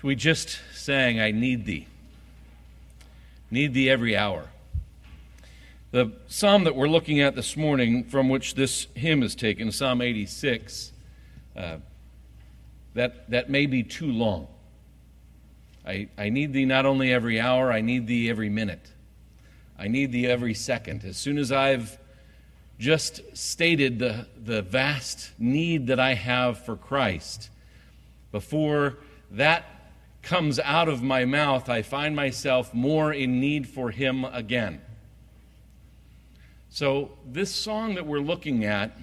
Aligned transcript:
So 0.00 0.08
we 0.08 0.14
just 0.14 0.58
sang, 0.72 1.20
I 1.20 1.30
need 1.30 1.66
thee. 1.66 1.86
Need 3.50 3.74
thee 3.74 3.90
every 3.90 4.16
hour. 4.16 4.46
The 5.90 6.12
psalm 6.26 6.64
that 6.64 6.74
we're 6.74 6.88
looking 6.88 7.20
at 7.20 7.36
this 7.36 7.54
morning, 7.54 8.04
from 8.04 8.30
which 8.30 8.54
this 8.54 8.86
hymn 8.94 9.22
is 9.22 9.34
taken, 9.34 9.70
Psalm 9.70 10.00
86, 10.00 10.92
uh, 11.54 11.76
that, 12.94 13.28
that 13.28 13.50
may 13.50 13.66
be 13.66 13.82
too 13.82 14.10
long. 14.10 14.48
I, 15.86 16.08
I 16.16 16.30
need 16.30 16.54
thee 16.54 16.64
not 16.64 16.86
only 16.86 17.12
every 17.12 17.38
hour, 17.38 17.70
I 17.70 17.82
need 17.82 18.06
thee 18.06 18.30
every 18.30 18.48
minute. 18.48 18.92
I 19.78 19.88
need 19.88 20.12
thee 20.12 20.26
every 20.26 20.54
second. 20.54 21.04
As 21.04 21.18
soon 21.18 21.36
as 21.36 21.52
I've 21.52 21.98
just 22.78 23.20
stated 23.36 23.98
the, 23.98 24.26
the 24.42 24.62
vast 24.62 25.32
need 25.38 25.88
that 25.88 26.00
I 26.00 26.14
have 26.14 26.64
for 26.64 26.74
Christ, 26.74 27.50
before 28.32 28.96
that 29.32 29.79
comes 30.22 30.58
out 30.58 30.88
of 30.88 31.02
my 31.02 31.24
mouth, 31.24 31.68
I 31.68 31.82
find 31.82 32.14
myself 32.14 32.74
more 32.74 33.12
in 33.12 33.40
need 33.40 33.68
for 33.68 33.90
Him 33.90 34.24
again. 34.24 34.80
So, 36.68 37.12
this 37.26 37.52
song 37.52 37.94
that 37.96 38.06
we're 38.06 38.20
looking 38.20 38.64
at 38.64 38.96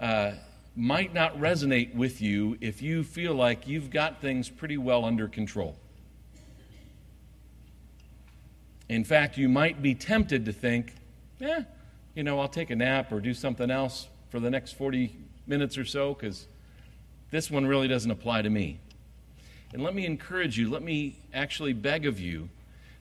uh, 0.00 0.32
might 0.74 1.12
not 1.12 1.38
resonate 1.38 1.94
with 1.94 2.20
you 2.20 2.56
if 2.60 2.82
you 2.82 3.04
feel 3.04 3.34
like 3.34 3.66
you've 3.68 3.90
got 3.90 4.20
things 4.20 4.48
pretty 4.48 4.76
well 4.76 5.04
under 5.04 5.28
control. 5.28 5.76
In 8.88 9.04
fact, 9.04 9.36
you 9.36 9.48
might 9.48 9.82
be 9.82 9.94
tempted 9.94 10.44
to 10.46 10.52
think, 10.52 10.94
eh, 11.40 11.62
you 12.14 12.22
know, 12.22 12.40
I'll 12.40 12.48
take 12.48 12.70
a 12.70 12.76
nap 12.76 13.12
or 13.12 13.20
do 13.20 13.34
something 13.34 13.70
else 13.70 14.08
for 14.30 14.40
the 14.40 14.50
next 14.50 14.72
40 14.72 15.14
minutes 15.46 15.76
or 15.76 15.84
so 15.84 16.14
because 16.14 16.46
this 17.30 17.50
one 17.50 17.66
really 17.66 17.88
doesn't 17.88 18.10
apply 18.10 18.42
to 18.42 18.50
me. 18.50 18.80
And 19.72 19.82
let 19.82 19.94
me 19.94 20.06
encourage 20.06 20.58
you, 20.58 20.70
let 20.70 20.82
me 20.82 21.18
actually 21.32 21.72
beg 21.72 22.06
of 22.06 22.18
you 22.18 22.48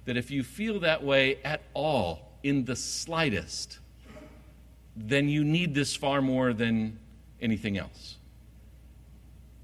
that 0.05 0.17
if 0.17 0.31
you 0.31 0.43
feel 0.43 0.79
that 0.81 1.03
way 1.03 1.39
at 1.43 1.61
all, 1.73 2.27
in 2.43 2.65
the 2.65 2.75
slightest, 2.75 3.79
then 4.95 5.27
you 5.27 5.43
need 5.43 5.73
this 5.73 5.95
far 5.95 6.21
more 6.21 6.53
than 6.53 6.97
anything 7.41 7.77
else. 7.77 8.15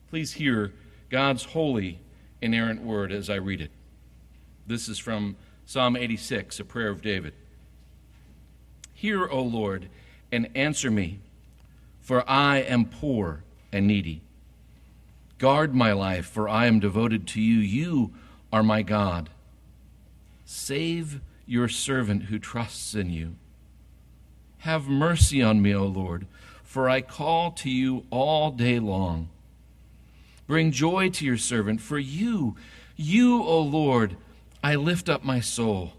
Please 0.09 0.34
hear 0.34 0.74
God's 1.09 1.44
holy, 1.46 2.00
inerrant 2.42 2.81
word 2.81 3.12
as 3.12 3.30
I 3.30 3.36
read 3.36 3.62
it. 3.62 3.72
This 4.68 4.90
is 4.90 5.00
from 5.00 5.36
Psalm 5.66 5.96
86, 5.96 6.59
a 6.59 6.66
prayer 6.66 6.90
of 6.90 7.02
David. 7.02 7.34
Hear, 8.94 9.28
O 9.28 9.42
Lord, 9.42 9.88
and 10.31 10.50
answer 10.56 10.92
me, 10.92 11.20
for 12.02 12.30
I 12.30 12.58
am 12.58 12.86
poor 12.86 13.44
and 13.72 13.88
needy. 13.88 14.22
Guard 15.44 15.75
my 15.75 15.91
life, 15.91 16.25
for 16.25 16.47
I 16.47 16.67
am 16.67 16.80
devoted 16.80 17.27
to 17.27 17.41
you. 17.41 17.58
You 17.58 18.13
are 18.53 18.63
my 18.63 18.81
God. 18.81 19.30
Save 20.45 21.19
your 21.45 21.67
servant 21.67 22.23
who 22.23 22.39
trusts 22.39 22.95
in 22.95 23.09
you. 23.09 23.35
Have 24.59 24.88
mercy 24.88 25.41
on 25.44 25.61
me, 25.61 25.75
O 25.75 25.85
Lord, 25.85 26.27
for 26.63 26.89
I 26.89 27.02
call 27.02 27.52
to 27.52 27.69
you 27.69 28.05
all 28.09 28.52
day 28.52 28.80
long. 28.80 29.27
Bring 30.47 30.72
joy 30.72 31.09
to 31.09 31.25
your 31.25 31.35
servant, 31.35 31.81
for 31.81 32.00
you, 32.00 32.55
you, 32.95 33.44
O 33.44 33.59
Lord, 33.59 34.16
I 34.63 34.75
lift 34.75 35.09
up 35.09 35.25
my 35.25 35.41
soul. 35.41 35.91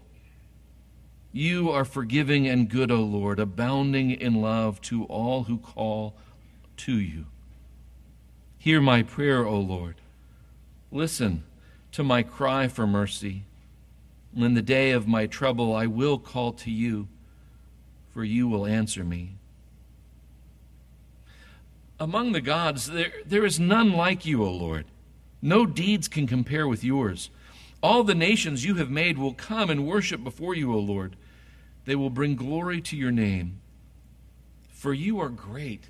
You 1.31 1.69
are 1.69 1.85
forgiving 1.85 2.47
and 2.47 2.67
good, 2.67 2.89
O 2.89 3.01
Lord, 3.01 3.39
abounding 3.39 4.09
in 4.09 4.41
love 4.41 4.81
to 4.81 5.03
all 5.03 5.43
who 5.43 5.59
call 5.59 6.15
to 6.77 6.99
you. 6.99 7.27
Hear 8.65 8.81
my 8.81 9.03
prayer, 9.03 9.45
O 9.45 9.59
Lord. 9.59 9.93
Listen 10.91 11.43
to 11.91 12.03
my 12.03 12.23
cry 12.23 12.67
for 12.67 12.87
mercy. 12.87 13.43
In 14.35 14.55
the 14.55 14.63
day 14.63 14.89
of 14.89 15.07
my 15.07 15.27
trouble, 15.27 15.75
I 15.75 15.85
will 15.85 16.17
call 16.17 16.51
to 16.53 16.71
you, 16.71 17.07
for 18.11 18.23
you 18.23 18.47
will 18.47 18.65
answer 18.65 19.03
me. 19.03 19.33
Among 21.99 22.31
the 22.31 22.41
gods, 22.41 22.87
there, 22.89 23.11
there 23.23 23.45
is 23.45 23.59
none 23.59 23.93
like 23.93 24.25
you, 24.25 24.43
O 24.43 24.49
Lord. 24.49 24.85
No 25.43 25.67
deeds 25.67 26.07
can 26.07 26.25
compare 26.25 26.67
with 26.67 26.83
yours. 26.83 27.29
All 27.83 28.03
the 28.03 28.15
nations 28.15 28.65
you 28.65 28.73
have 28.77 28.89
made 28.89 29.19
will 29.19 29.35
come 29.35 29.69
and 29.69 29.85
worship 29.85 30.23
before 30.23 30.55
you, 30.55 30.73
O 30.73 30.79
Lord. 30.79 31.15
They 31.85 31.93
will 31.93 32.09
bring 32.09 32.35
glory 32.35 32.81
to 32.81 32.97
your 32.97 33.11
name. 33.11 33.59
For 34.71 34.91
you 34.91 35.19
are 35.19 35.29
great 35.29 35.83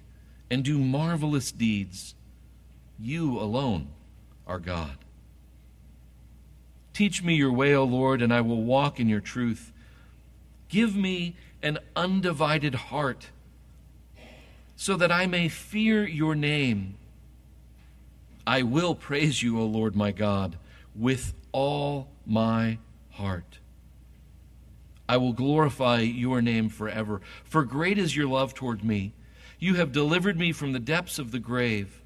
and 0.52 0.62
do 0.62 0.78
marvelous 0.78 1.54
deeds. 1.54 2.16
You 3.00 3.40
alone 3.40 3.90
are 4.48 4.60
God. 4.60 4.98
Teach 6.94 7.22
me 7.22 7.36
your 7.36 7.52
way, 7.52 7.74
O 7.74 7.84
Lord, 7.84 8.22
and 8.22 8.34
I 8.34 8.42
will 8.42 8.64
walk 8.64 9.00
in 9.00 9.10
your 9.10 9.20
truth. 9.20 9.74
Give 10.70 10.96
me 10.96 11.36
an 11.62 11.80
undivided 11.96 12.76
heart 12.76 13.30
so 14.76 14.96
that 14.96 15.12
I 15.12 15.26
may 15.26 15.50
fear 15.50 16.08
your 16.08 16.36
name. 16.36 16.96
I 18.48 18.62
will 18.62 18.96
praise 18.96 19.42
you, 19.42 19.60
O 19.60 19.66
Lord 19.66 19.96
my 19.96 20.12
God, 20.12 20.58
with 20.96 21.34
all 21.52 22.08
my 22.26 22.78
heart. 23.12 23.60
I 25.08 25.18
will 25.18 25.34
glorify 25.34 26.00
your 26.00 26.42
name 26.42 26.70
forever, 26.70 27.22
for 27.44 27.64
great 27.64 27.98
is 27.98 28.16
your 28.16 28.28
love 28.28 28.54
toward 28.54 28.84
me. 28.84 29.14
You 29.60 29.76
have 29.76 29.92
delivered 29.92 30.38
me 30.38 30.52
from 30.52 30.74
the 30.74 30.80
depths 30.80 31.20
of 31.20 31.32
the 31.32 31.40
grave. 31.40 32.02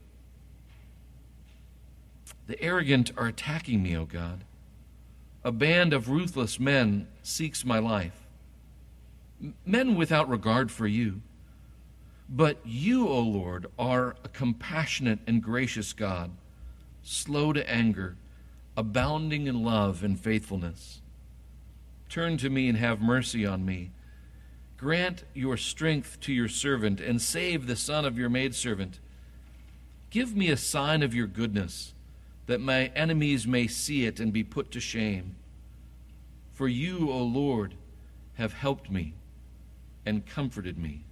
The 2.50 2.60
arrogant 2.64 3.12
are 3.16 3.28
attacking 3.28 3.84
me, 3.84 3.96
O 3.96 4.06
God. 4.06 4.44
A 5.44 5.52
band 5.52 5.94
of 5.94 6.10
ruthless 6.10 6.60
men 6.60 7.08
seeks 7.22 7.64
my 7.64 7.78
life, 7.78 8.26
men 9.68 9.96
without 9.96 10.28
regard 10.28 10.72
for 10.72 10.88
you. 10.88 11.22
But 12.28 12.58
you, 12.66 13.08
O 13.08 13.20
Lord, 13.20 13.68
are 13.78 14.16
a 14.24 14.30
compassionate 14.30 15.20
and 15.28 15.44
gracious 15.44 15.94
God, 15.94 16.32
slow 17.04 17.54
to 17.54 17.70
anger, 17.70 18.18
abounding 18.76 19.46
in 19.46 19.64
love 19.64 20.04
and 20.04 20.20
faithfulness. 20.20 21.04
Turn 22.10 22.38
to 22.38 22.50
me 22.50 22.68
and 22.68 22.80
have 22.80 23.00
mercy 23.00 23.46
on 23.46 23.64
me. 23.64 23.92
Grant 24.76 25.24
your 25.36 25.56
strength 25.56 26.20
to 26.22 26.34
your 26.34 26.50
servant 26.50 27.00
and 27.00 27.22
save 27.22 27.68
the 27.68 27.76
son 27.76 28.06
of 28.06 28.18
your 28.18 28.30
maidservant. 28.30 29.00
Give 30.10 30.36
me 30.36 30.50
a 30.50 30.58
sign 30.58 31.04
of 31.04 31.14
your 31.14 31.28
goodness 31.28 31.94
that 32.50 32.60
my 32.60 32.88
enemies 32.96 33.46
may 33.46 33.68
see 33.68 34.08
it 34.08 34.20
and 34.20 34.34
be 34.34 34.44
put 34.44 34.72
to 34.72 34.80
shame. 34.80 35.36
For 36.52 36.68
you, 36.68 37.12
O 37.12 37.20
Lord, 37.20 37.76
have 38.38 38.54
helped 38.54 38.90
me 38.90 39.14
and 40.04 40.26
comforted 40.26 40.76
me. 40.76 41.04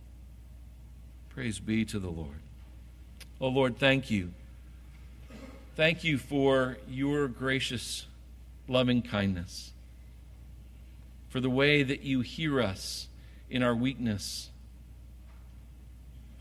Praise 1.29 1.59
be 1.59 1.85
to 1.85 1.99
the 1.99 2.09
Lord. 2.09 2.39
O 3.39 3.49
Lord, 3.49 3.77
thank 3.77 4.09
you. 4.09 4.33
Thank 5.75 6.03
you 6.03 6.17
for 6.17 6.79
your 6.89 7.27
gracious, 7.27 8.07
loving 8.67 9.03
kindness, 9.03 9.73
for 11.29 11.39
the 11.39 11.51
way 11.51 11.83
that 11.83 12.01
you 12.01 12.21
hear 12.21 12.59
us 12.59 13.09
in 13.47 13.61
our 13.61 13.75
weakness, 13.75 14.49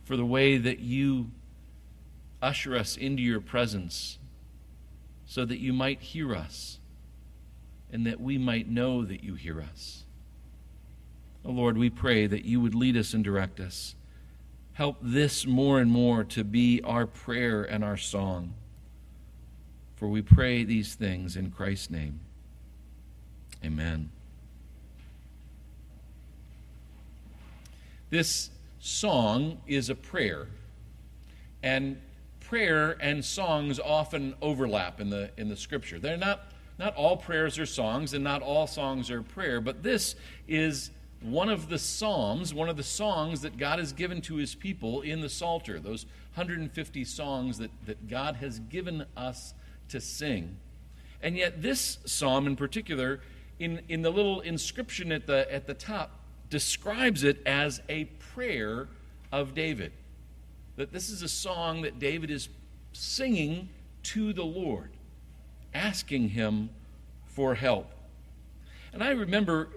for 0.06 0.16
the 0.16 0.24
way 0.24 0.56
that 0.56 0.78
you 0.78 1.32
usher 2.40 2.74
us 2.74 2.96
into 2.96 3.22
your 3.22 3.42
presence 3.42 4.16
so 5.26 5.44
that 5.44 5.58
you 5.58 5.72
might 5.72 6.00
hear 6.00 6.34
us 6.34 6.78
and 7.92 8.06
that 8.06 8.20
we 8.20 8.38
might 8.38 8.68
know 8.68 9.04
that 9.04 9.22
you 9.22 9.34
hear 9.34 9.60
us. 9.60 10.04
Oh 11.44 11.50
Lord, 11.50 11.76
we 11.76 11.90
pray 11.90 12.26
that 12.26 12.44
you 12.44 12.60
would 12.60 12.74
lead 12.74 12.96
us 12.96 13.14
and 13.14 13.22
direct 13.22 13.60
us. 13.60 13.94
Help 14.72 14.98
this 15.00 15.46
more 15.46 15.80
and 15.80 15.90
more 15.90 16.24
to 16.24 16.44
be 16.44 16.80
our 16.84 17.06
prayer 17.06 17.62
and 17.62 17.84
our 17.84 17.96
song. 17.96 18.54
For 19.96 20.08
we 20.08 20.22
pray 20.22 20.64
these 20.64 20.94
things 20.94 21.36
in 21.36 21.50
Christ's 21.50 21.90
name. 21.90 22.20
Amen. 23.64 24.10
This 28.10 28.50
song 28.78 29.58
is 29.66 29.88
a 29.88 29.94
prayer. 29.94 30.48
And 31.62 31.98
prayer 32.48 32.96
and 33.00 33.24
songs 33.24 33.80
often 33.80 34.34
overlap 34.40 35.00
in 35.00 35.10
the, 35.10 35.30
in 35.36 35.48
the 35.48 35.56
scripture. 35.56 35.98
They're 35.98 36.16
not, 36.16 36.52
not 36.78 36.94
all 36.94 37.16
prayers 37.16 37.58
are 37.58 37.66
songs, 37.66 38.14
and 38.14 38.22
not 38.22 38.42
all 38.42 38.66
songs 38.66 39.10
are 39.10 39.22
prayer, 39.22 39.60
but 39.60 39.82
this 39.82 40.14
is 40.46 40.90
one 41.20 41.48
of 41.48 41.68
the 41.68 41.78
psalms, 41.78 42.54
one 42.54 42.68
of 42.68 42.76
the 42.76 42.82
songs 42.82 43.40
that 43.40 43.56
God 43.56 43.78
has 43.78 43.92
given 43.92 44.20
to 44.22 44.36
his 44.36 44.54
people 44.54 45.00
in 45.00 45.20
the 45.20 45.28
Psalter, 45.28 45.80
those 45.80 46.04
150 46.34 47.04
songs 47.04 47.58
that, 47.58 47.70
that 47.86 48.08
God 48.08 48.36
has 48.36 48.60
given 48.60 49.06
us 49.16 49.54
to 49.88 50.00
sing. 50.00 50.56
And 51.22 51.36
yet, 51.36 51.62
this 51.62 51.98
psalm 52.04 52.46
in 52.46 52.54
particular, 52.54 53.20
in, 53.58 53.80
in 53.88 54.02
the 54.02 54.10
little 54.10 54.40
inscription 54.42 55.10
at 55.10 55.26
the, 55.26 55.52
at 55.52 55.66
the 55.66 55.74
top, 55.74 56.20
describes 56.50 57.24
it 57.24 57.44
as 57.46 57.80
a 57.88 58.04
prayer 58.04 58.88
of 59.32 59.54
David 59.54 59.92
that 60.76 60.92
this 60.92 61.08
is 61.08 61.22
a 61.22 61.28
song 61.28 61.82
that 61.82 61.98
David 61.98 62.30
is 62.30 62.48
singing 62.92 63.68
to 64.04 64.32
the 64.32 64.44
Lord 64.44 64.90
asking 65.74 66.30
Him 66.30 66.70
for 67.24 67.54
help. 67.54 67.90
And 68.92 69.02
I 69.02 69.10
remember 69.10 69.68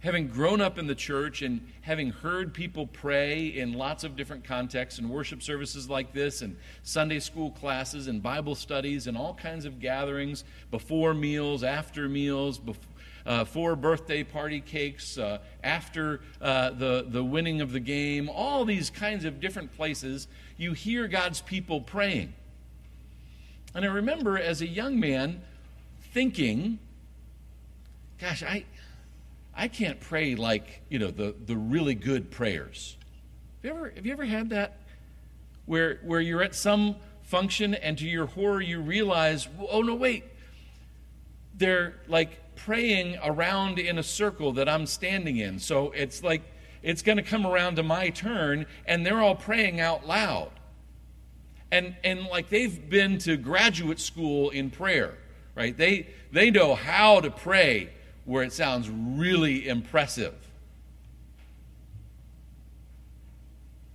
having 0.00 0.28
grown 0.28 0.60
up 0.60 0.78
in 0.78 0.86
the 0.86 0.94
church 0.94 1.42
and 1.42 1.60
having 1.80 2.10
heard 2.10 2.54
people 2.54 2.86
pray 2.86 3.46
in 3.46 3.72
lots 3.72 4.04
of 4.04 4.14
different 4.14 4.44
contexts 4.44 5.00
and 5.00 5.10
worship 5.10 5.42
services 5.42 5.90
like 5.90 6.12
this 6.12 6.42
and 6.42 6.56
Sunday 6.84 7.18
school 7.18 7.50
classes 7.50 8.06
and 8.06 8.22
Bible 8.22 8.54
studies 8.54 9.08
and 9.08 9.16
all 9.16 9.34
kinds 9.34 9.64
of 9.64 9.80
gatherings 9.80 10.44
before 10.70 11.14
meals, 11.14 11.64
after 11.64 12.08
meals, 12.08 12.58
before, 12.58 12.87
uh, 13.28 13.44
for 13.44 13.76
birthday 13.76 14.24
party 14.24 14.58
cakes, 14.58 15.18
uh, 15.18 15.38
after 15.62 16.20
uh, 16.40 16.70
the, 16.70 17.04
the 17.06 17.22
winning 17.22 17.60
of 17.60 17.72
the 17.72 17.78
game, 17.78 18.30
all 18.30 18.64
these 18.64 18.88
kinds 18.88 19.26
of 19.26 19.38
different 19.38 19.76
places, 19.76 20.26
you 20.56 20.72
hear 20.72 21.06
God's 21.06 21.42
people 21.42 21.82
praying. 21.82 22.32
And 23.74 23.84
I 23.84 23.88
remember 23.88 24.38
as 24.38 24.62
a 24.62 24.66
young 24.66 24.98
man 24.98 25.42
thinking, 26.14 26.78
gosh, 28.18 28.42
I, 28.42 28.64
I 29.54 29.68
can't 29.68 30.00
pray 30.00 30.34
like, 30.34 30.80
you 30.88 30.98
know, 30.98 31.10
the, 31.10 31.34
the 31.44 31.54
really 31.54 31.94
good 31.94 32.30
prayers. 32.30 32.96
Have 33.62 33.64
you 33.64 33.78
ever, 33.78 33.92
have 33.94 34.06
you 34.06 34.12
ever 34.12 34.24
had 34.24 34.48
that? 34.50 34.78
Where, 35.66 35.98
where 36.02 36.22
you're 36.22 36.42
at 36.42 36.54
some 36.54 36.96
function 37.24 37.74
and 37.74 37.98
to 37.98 38.08
your 38.08 38.24
horror 38.24 38.62
you 38.62 38.80
realize, 38.80 39.48
oh 39.70 39.82
no, 39.82 39.94
wait, 39.94 40.24
they're 41.54 41.96
like 42.06 42.40
praying 42.64 43.18
around 43.22 43.78
in 43.78 43.98
a 43.98 44.02
circle 44.02 44.52
that 44.52 44.68
I'm 44.68 44.86
standing 44.86 45.38
in. 45.38 45.58
So 45.58 45.90
it's 45.92 46.22
like 46.22 46.42
it's 46.82 47.02
going 47.02 47.16
to 47.16 47.22
come 47.22 47.46
around 47.46 47.76
to 47.76 47.82
my 47.82 48.10
turn 48.10 48.66
and 48.86 49.04
they're 49.04 49.20
all 49.20 49.34
praying 49.34 49.80
out 49.80 50.06
loud. 50.06 50.50
And 51.70 51.96
and 52.04 52.26
like 52.26 52.48
they've 52.48 52.88
been 52.88 53.18
to 53.18 53.36
graduate 53.36 54.00
school 54.00 54.50
in 54.50 54.70
prayer, 54.70 55.14
right? 55.54 55.76
They 55.76 56.08
they 56.32 56.50
know 56.50 56.74
how 56.74 57.20
to 57.20 57.30
pray 57.30 57.90
where 58.24 58.42
it 58.42 58.52
sounds 58.52 58.90
really 58.90 59.68
impressive. 59.68 60.34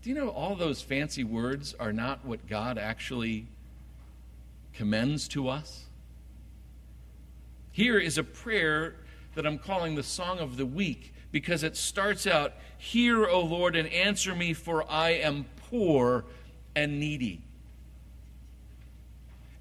Do 0.02 0.10
you 0.10 0.16
know 0.16 0.30
all 0.30 0.56
those 0.56 0.82
fancy 0.82 1.24
words 1.24 1.74
are 1.80 1.94
not 1.94 2.26
what 2.26 2.48
God 2.48 2.78
actually 2.78 3.48
commends 4.74 5.28
to 5.30 5.48
us? 5.48 5.83
Here 7.74 7.98
is 7.98 8.20
a 8.20 8.24
prayer 8.24 8.96
that 9.34 9.48
I'm 9.48 9.58
calling 9.58 9.96
the 9.96 10.04
Song 10.04 10.38
of 10.38 10.58
the 10.58 10.66
Weak 10.66 11.12
because 11.32 11.64
it 11.64 11.76
starts 11.76 12.28
out, 12.28 12.54
Hear, 12.78 13.26
O 13.28 13.42
Lord, 13.42 13.76
and 13.76 13.90
answer 13.90 14.36
me, 14.36 14.54
for 14.54 14.90
I 14.90 15.10
am 15.10 15.46
poor 15.70 16.24
and 16.76 17.00
needy. 17.00 17.42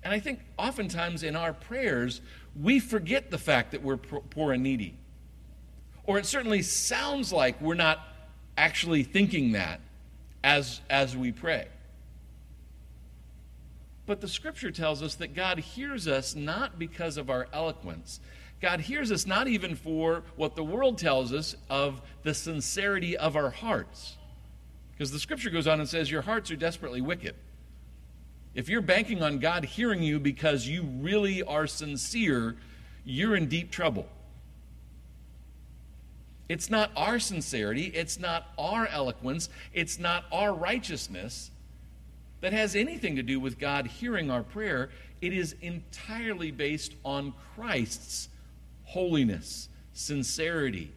And 0.05 0.13
I 0.13 0.21
think 0.21 0.41
oftentimes 0.59 1.23
in 1.23 1.35
our 1.35 1.55
prayers, 1.55 2.21
we 2.61 2.81
forget 2.81 3.31
the 3.31 3.39
fact 3.39 3.71
that 3.71 3.83
we're 3.83 3.97
poor 3.97 4.53
and 4.53 4.63
needy. 4.63 4.95
Or 6.05 6.19
it 6.19 6.27
certainly 6.27 6.61
sounds 6.61 7.33
like 7.33 7.59
we're 7.63 7.75
not 7.75 8.01
actually 8.59 9.05
thinking 9.05 9.53
that 9.53 9.81
as, 10.45 10.83
as 10.91 11.17
we 11.17 11.33
pray. 11.33 11.69
But 14.13 14.21
the 14.21 14.29
scripture 14.29 14.71
tells 14.71 15.03
us 15.03 15.15
that 15.15 15.35
God 15.35 15.59
hears 15.59 16.07
us 16.07 16.35
not 16.35 16.79
because 16.79 17.17
of 17.17 17.31
our 17.31 17.49
eloquence. 17.51 18.21
God 18.61 18.81
hears 18.81 19.11
us 19.11 19.25
not 19.25 19.49
even 19.49 19.75
for 19.75 20.23
what 20.37 20.55
the 20.55 20.63
world 20.63 20.99
tells 20.99 21.33
us 21.33 21.57
of 21.71 22.03
the 22.23 22.35
sincerity 22.35 23.17
of 23.17 23.37
our 23.37 23.49
hearts. 23.49 24.19
Because 24.91 25.13
the 25.13 25.19
scripture 25.19 25.49
goes 25.49 25.67
on 25.67 25.81
and 25.81 25.89
says, 25.89 26.11
Your 26.11 26.21
hearts 26.21 26.51
are 26.51 26.57
desperately 26.57 27.01
wicked. 27.01 27.35
If 28.55 28.69
you're 28.69 28.83
banking 28.83 29.23
on 29.23 29.39
God 29.39 29.65
hearing 29.65 30.03
you 30.03 30.21
because 30.21 30.69
you 30.69 30.83
really 30.83 31.43
are 31.43 31.67
sincere, 31.67 32.57
you're 33.07 33.35
in 33.35 33.49
deep 33.49 33.71
trouble. 33.71 34.07
It's 36.51 36.69
not 36.69 36.91
our 36.99 37.19
sincerity, 37.19 37.85
it's 37.87 38.19
not 38.19 38.49
our 38.59 38.87
eloquence, 38.89 39.49
it's 39.73 39.99
not 39.99 40.27
our 40.31 40.53
righteousness 40.53 41.51
that 42.43 42.53
has 42.53 42.77
anything 42.77 43.17
to 43.17 43.23
do 43.23 43.41
with 43.41 43.59
God 43.59 43.87
hearing 43.87 44.31
our 44.31 44.43
prayer. 44.43 44.91
It 45.23 45.33
is 45.33 45.57
entirely 45.63 46.51
based 46.51 46.95
on 47.05 47.33
Christ's 47.55 48.29
holiness, 48.85 49.71
sincerity, 49.95 50.93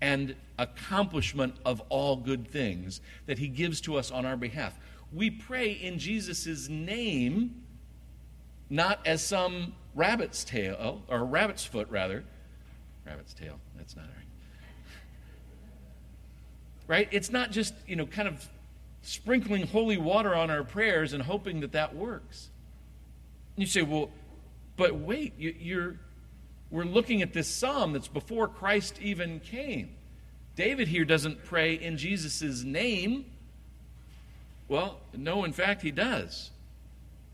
and 0.00 0.34
accomplishment 0.58 1.54
of 1.64 1.80
all 1.88 2.16
good 2.16 2.48
things 2.48 3.00
that 3.26 3.38
he 3.38 3.46
gives 3.46 3.80
to 3.82 3.96
us 3.96 4.10
on 4.10 4.26
our 4.26 4.36
behalf 4.36 4.76
we 5.14 5.30
pray 5.30 5.70
in 5.70 5.98
Jesus' 5.98 6.68
name, 6.68 7.62
not 8.68 9.06
as 9.06 9.22
some 9.22 9.74
rabbit's 9.94 10.42
tail, 10.44 11.02
or 11.08 11.24
rabbit's 11.24 11.64
foot, 11.64 11.88
rather. 11.88 12.24
Rabbit's 13.06 13.32
tail, 13.32 13.60
that's 13.76 13.94
not 13.94 14.06
right. 14.06 14.26
Right? 16.86 17.08
It's 17.12 17.30
not 17.30 17.52
just, 17.52 17.74
you 17.86 17.96
know, 17.96 18.06
kind 18.06 18.28
of 18.28 18.48
sprinkling 19.04 19.66
holy 19.66 19.96
water 19.96 20.34
on 20.34 20.50
our 20.50 20.64
prayers 20.64 21.12
and 21.12 21.22
hoping 21.22 21.60
that 21.60 21.72
that 21.72 21.94
works. 21.94 22.48
And 23.56 23.62
you 23.62 23.66
say, 23.66 23.82
well, 23.82 24.10
but 24.76 24.96
wait, 24.96 25.34
you, 25.38 25.54
you're, 25.58 25.96
we're 26.70 26.84
looking 26.84 27.22
at 27.22 27.32
this 27.32 27.46
psalm 27.46 27.92
that's 27.92 28.08
before 28.08 28.48
Christ 28.48 28.98
even 29.00 29.40
came. 29.40 29.90
David 30.56 30.88
here 30.88 31.04
doesn't 31.04 31.44
pray 31.44 31.74
in 31.74 31.96
Jesus' 31.98 32.62
name. 32.64 33.26
Well, 34.68 34.98
no, 35.12 35.44
in 35.44 35.52
fact, 35.52 35.82
he 35.82 35.90
does. 35.90 36.50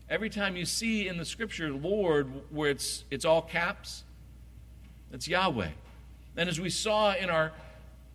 Every 0.09 0.29
time 0.29 0.57
you 0.57 0.65
see 0.65 1.07
in 1.07 1.17
the 1.17 1.25
scripture 1.25 1.71
Lord 1.71 2.29
where 2.49 2.69
it's, 2.69 3.05
it's 3.09 3.23
all 3.23 3.41
caps, 3.41 4.03
it's 5.13 5.27
Yahweh. 5.27 5.69
And 6.35 6.49
as 6.49 6.59
we 6.59 6.69
saw 6.69 7.13
in 7.13 7.29
our 7.29 7.53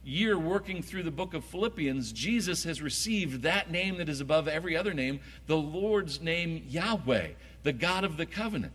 year 0.06 0.38
working 0.38 0.82
through 0.82 1.02
the 1.02 1.10
book 1.10 1.34
of 1.34 1.44
Philippians, 1.44 2.12
Jesus 2.12 2.64
has 2.64 2.80
received 2.80 3.42
that 3.42 3.70
name 3.70 3.98
that 3.98 4.08
is 4.08 4.20
above 4.20 4.48
every 4.48 4.76
other 4.76 4.94
name, 4.94 5.20
the 5.46 5.56
Lord's 5.56 6.20
name 6.20 6.64
Yahweh, 6.68 7.28
the 7.62 7.72
God 7.72 8.04
of 8.04 8.16
the 8.16 8.26
covenant. 8.26 8.72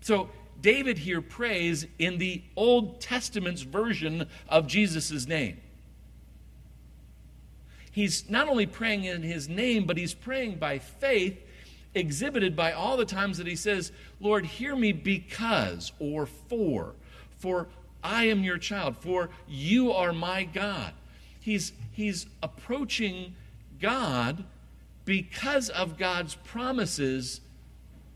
So 0.00 0.30
David 0.60 0.98
here 0.98 1.20
prays 1.20 1.86
in 1.98 2.18
the 2.18 2.42
Old 2.56 3.00
Testament's 3.00 3.62
version 3.62 4.26
of 4.48 4.66
Jesus' 4.66 5.26
name 5.26 5.58
he's 7.92 8.28
not 8.28 8.48
only 8.48 8.66
praying 8.66 9.04
in 9.04 9.22
his 9.22 9.48
name, 9.48 9.86
but 9.86 9.96
he's 9.96 10.14
praying 10.14 10.56
by 10.56 10.78
faith, 10.78 11.38
exhibited 11.94 12.56
by 12.56 12.72
all 12.72 12.96
the 12.96 13.04
times 13.04 13.38
that 13.38 13.46
he 13.46 13.54
says, 13.54 13.92
Lord, 14.18 14.44
hear 14.44 14.74
me 14.74 14.92
because 14.92 15.92
or 16.00 16.26
for, 16.26 16.94
for 17.38 17.68
I 18.02 18.24
am 18.24 18.42
your 18.42 18.58
child, 18.58 18.96
for 18.98 19.30
you 19.48 19.92
are 19.92 20.12
my 20.12 20.44
God. 20.44 20.92
He's, 21.40 21.72
he's 21.92 22.26
approaching 22.42 23.34
God 23.80 24.44
because 25.04 25.68
of 25.68 25.98
God's 25.98 26.34
promises 26.36 27.40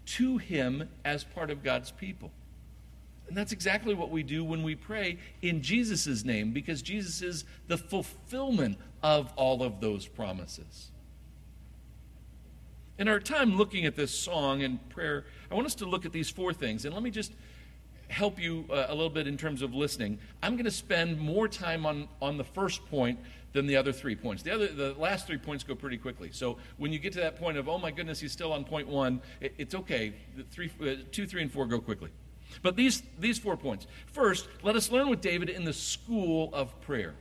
to 0.06 0.38
him 0.38 0.88
as 1.04 1.24
part 1.24 1.50
of 1.50 1.62
God's 1.62 1.90
people. 1.90 2.30
And 3.28 3.36
that's 3.36 3.52
exactly 3.52 3.94
what 3.94 4.10
we 4.10 4.22
do 4.22 4.44
when 4.44 4.62
we 4.62 4.76
pray 4.76 5.18
in 5.42 5.62
Jesus' 5.62 6.24
name, 6.24 6.52
because 6.52 6.80
Jesus 6.82 7.22
is 7.22 7.44
the 7.66 7.76
fulfillment 7.76 8.78
of 9.02 9.32
all 9.34 9.62
of 9.62 9.80
those 9.80 10.06
promises. 10.06 10.90
In 12.98 13.08
our 13.08 13.20
time 13.20 13.56
looking 13.56 13.84
at 13.84 13.96
this 13.96 14.12
song 14.12 14.62
and 14.62 14.88
prayer, 14.88 15.26
I 15.50 15.54
want 15.54 15.66
us 15.66 15.74
to 15.76 15.86
look 15.86 16.06
at 16.06 16.12
these 16.12 16.30
four 16.30 16.52
things. 16.52 16.84
And 16.84 16.94
let 16.94 17.02
me 17.02 17.10
just 17.10 17.32
help 18.08 18.38
you 18.38 18.64
uh, 18.70 18.86
a 18.88 18.94
little 18.94 19.10
bit 19.10 19.26
in 19.26 19.36
terms 19.36 19.62
of 19.62 19.74
listening. 19.74 20.18
I'm 20.42 20.54
going 20.54 20.64
to 20.64 20.70
spend 20.70 21.18
more 21.18 21.48
time 21.48 21.86
on, 21.86 22.08
on 22.22 22.36
the 22.36 22.44
first 22.44 22.86
point 22.86 23.18
than 23.52 23.66
the 23.66 23.76
other 23.76 23.92
three 23.92 24.14
points. 24.14 24.42
The, 24.42 24.50
other, 24.52 24.66
the 24.68 24.94
last 24.98 25.26
three 25.26 25.38
points 25.38 25.64
go 25.64 25.74
pretty 25.74 25.96
quickly. 25.96 26.30
So 26.32 26.58
when 26.76 26.92
you 26.92 26.98
get 26.98 27.12
to 27.14 27.20
that 27.20 27.36
point 27.36 27.56
of, 27.56 27.68
oh 27.68 27.78
my 27.78 27.90
goodness, 27.90 28.20
he's 28.20 28.32
still 28.32 28.52
on 28.52 28.64
point 28.64 28.86
one, 28.86 29.20
it, 29.40 29.54
it's 29.58 29.74
okay. 29.74 30.12
The 30.36 30.42
three, 30.44 30.70
uh, 30.80 31.02
two, 31.10 31.26
three, 31.26 31.42
and 31.42 31.50
four 31.50 31.66
go 31.66 31.80
quickly. 31.80 32.10
But 32.62 32.76
these, 32.76 33.02
these 33.18 33.38
four 33.38 33.56
points. 33.56 33.86
First, 34.06 34.48
let 34.62 34.76
us 34.76 34.90
learn 34.90 35.08
with 35.08 35.20
David 35.20 35.48
in 35.48 35.64
the 35.64 35.72
school 35.72 36.50
of 36.52 36.80
prayer. 36.82 37.14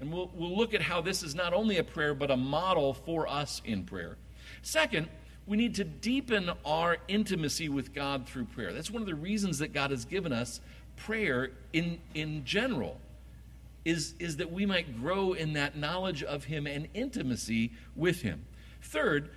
And 0.00 0.12
we'll, 0.12 0.30
we'll 0.34 0.56
look 0.56 0.74
at 0.74 0.82
how 0.82 1.00
this 1.00 1.22
is 1.22 1.34
not 1.34 1.52
only 1.52 1.78
a 1.78 1.84
prayer, 1.84 2.14
but 2.14 2.30
a 2.30 2.36
model 2.36 2.94
for 2.94 3.28
us 3.28 3.62
in 3.64 3.84
prayer. 3.84 4.16
Second, 4.62 5.08
we 5.46 5.56
need 5.56 5.74
to 5.74 5.84
deepen 5.84 6.50
our 6.64 6.96
intimacy 7.08 7.68
with 7.68 7.94
God 7.94 8.26
through 8.26 8.46
prayer. 8.46 8.72
That's 8.72 8.90
one 8.90 9.02
of 9.02 9.06
the 9.08 9.14
reasons 9.14 9.58
that 9.58 9.72
God 9.72 9.90
has 9.90 10.04
given 10.04 10.32
us 10.32 10.60
prayer 10.96 11.50
in, 11.72 11.98
in 12.14 12.44
general, 12.44 12.98
is, 13.84 14.14
is 14.18 14.38
that 14.38 14.50
we 14.50 14.64
might 14.64 15.00
grow 15.00 15.34
in 15.34 15.52
that 15.54 15.76
knowledge 15.76 16.22
of 16.22 16.44
Him 16.44 16.66
and 16.66 16.88
intimacy 16.94 17.72
with 17.94 18.22
Him. 18.22 18.44
Third, 18.80 19.30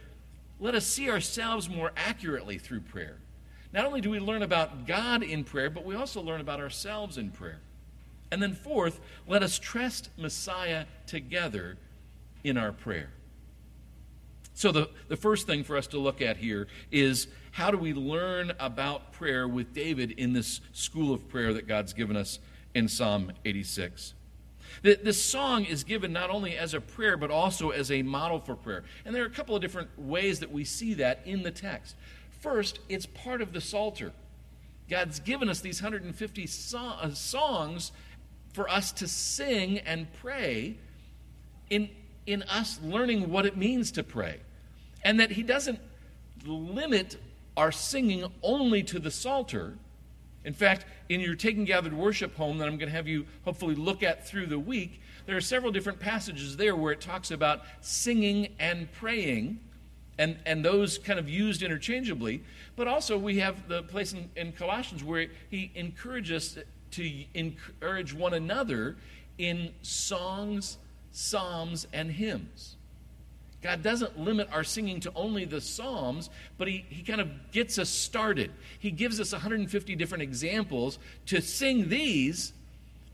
let 0.59 0.75
us 0.75 0.85
see 0.85 1.09
ourselves 1.09 1.69
more 1.69 1.91
accurately 1.97 2.57
through 2.57 2.81
prayer. 2.81 3.17
Not 3.73 3.85
only 3.85 3.99
do 3.99 4.09
we 4.09 4.19
learn 4.19 4.43
about 4.43 4.87
God 4.87 5.23
in 5.23 5.43
prayer, 5.43 5.69
but 5.69 5.83
we 5.83 5.95
also 5.95 6.21
learn 6.21 6.39
about 6.39 6.59
ourselves 6.59 7.17
in 7.17 7.31
prayer. 7.31 7.59
And 8.31 8.41
then, 8.41 8.53
fourth, 8.53 8.99
let 9.27 9.43
us 9.43 9.59
trust 9.59 10.09
Messiah 10.17 10.85
together 11.05 11.77
in 12.43 12.57
our 12.57 12.71
prayer. 12.71 13.09
So, 14.57 14.71
the, 14.71 14.89
the 15.07 15.15
first 15.15 15.45
thing 15.45 15.63
for 15.63 15.77
us 15.77 15.85
to 15.85 15.99
look 15.99 16.19
at 16.19 16.37
here 16.37 16.65
is 16.91 17.27
how 17.51 17.69
do 17.69 17.77
we 17.77 17.93
learn 17.93 18.53
about 18.59 19.13
prayer 19.13 19.47
with 19.47 19.71
David 19.71 20.13
in 20.13 20.33
this 20.33 20.61
school 20.73 21.13
of 21.13 21.29
prayer 21.29 21.53
that 21.53 21.67
God's 21.67 21.93
given 21.93 22.17
us 22.17 22.39
in 22.73 22.87
Psalm 22.87 23.31
86? 23.45 24.15
This 24.81 25.21
song 25.21 25.63
is 25.65 25.83
given 25.83 26.11
not 26.11 26.31
only 26.31 26.57
as 26.57 26.73
a 26.73 26.81
prayer, 26.81 27.17
but 27.17 27.29
also 27.29 27.69
as 27.69 27.91
a 27.91 28.01
model 28.01 28.39
for 28.39 28.55
prayer. 28.55 28.83
And 29.05 29.13
there 29.13 29.21
are 29.21 29.27
a 29.27 29.29
couple 29.29 29.55
of 29.55 29.61
different 29.61 29.89
ways 29.95 30.39
that 30.39 30.51
we 30.51 30.63
see 30.63 30.95
that 30.95 31.21
in 31.23 31.43
the 31.43 31.51
text. 31.51 31.95
First, 32.41 32.79
it's 32.89 33.05
part 33.05 33.43
of 33.43 33.53
the 33.53 33.61
Psalter. 33.61 34.11
God's 34.89 35.19
given 35.19 35.49
us 35.49 35.59
these 35.59 35.83
150 35.83 36.47
so- 36.47 36.79
uh, 36.79 37.11
songs 37.11 37.91
for 38.53 38.67
us 38.67 38.91
to 38.93 39.07
sing 39.07 39.77
and 39.77 40.11
pray 40.13 40.77
in, 41.69 41.89
in 42.25 42.41
us 42.41 42.79
learning 42.81 43.29
what 43.29 43.45
it 43.45 43.55
means 43.55 43.91
to 43.91 44.01
pray 44.01 44.39
and 45.07 45.21
that 45.21 45.31
he 45.31 45.41
doesn't 45.41 45.79
limit 46.45 47.15
our 47.55 47.71
singing 47.71 48.25
only 48.43 48.83
to 48.83 48.99
the 48.99 49.09
Psalter. 49.09 49.77
In 50.43 50.51
fact, 50.51 50.85
in 51.07 51.21
your 51.21 51.33
Taking 51.33 51.63
Gathered 51.63 51.93
Worship 51.93 52.35
home 52.35 52.57
that 52.57 52.67
I'm 52.67 52.75
going 52.75 52.89
to 52.89 52.95
have 52.95 53.07
you 53.07 53.25
hopefully 53.45 53.73
look 53.73 54.03
at 54.03 54.27
through 54.27 54.47
the 54.47 54.59
week, 54.59 54.99
there 55.25 55.37
are 55.37 55.41
several 55.41 55.71
different 55.71 56.01
passages 56.01 56.57
there 56.57 56.75
where 56.75 56.91
it 56.91 56.99
talks 56.99 57.31
about 57.31 57.61
singing 57.79 58.49
and 58.59 58.91
praying, 58.91 59.61
and, 60.17 60.39
and 60.45 60.63
those 60.65 60.97
kind 60.97 61.19
of 61.19 61.29
used 61.29 61.63
interchangeably. 61.63 62.43
But 62.75 62.89
also, 62.89 63.17
we 63.17 63.39
have 63.39 63.69
the 63.69 63.83
place 63.83 64.11
in, 64.11 64.29
in 64.35 64.51
Colossians 64.51 65.05
where 65.05 65.27
he 65.49 65.71
encourages 65.73 66.57
us 66.57 66.63
to 66.91 67.23
encourage 67.33 68.13
one 68.13 68.33
another 68.33 68.97
in 69.37 69.73
songs, 69.83 70.77
psalms, 71.13 71.87
and 71.93 72.11
hymns. 72.11 72.76
God 73.61 73.81
doesn't 73.81 74.19
limit 74.19 74.49
our 74.51 74.63
singing 74.63 74.99
to 75.01 75.11
only 75.15 75.45
the 75.45 75.59
Psalms, 75.59 76.29
but 76.57 76.67
he, 76.67 76.85
he 76.89 77.03
kind 77.03 77.19
of 77.19 77.51
gets 77.51 77.79
us 77.79 77.89
started. 77.89 78.51
He 78.79 78.91
gives 78.91 79.19
us 79.19 79.31
150 79.31 79.95
different 79.95 80.21
examples 80.21 80.99
to 81.27 81.41
sing 81.41 81.89
these, 81.89 82.53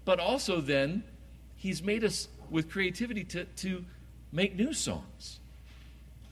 but 0.06 0.20
also 0.20 0.60
then 0.60 1.04
He's 1.64 1.82
made 1.82 2.04
us 2.04 2.28
with 2.50 2.70
creativity 2.70 3.24
to, 3.24 3.46
to 3.46 3.86
make 4.34 4.54
new 4.54 4.74
songs 4.74 5.40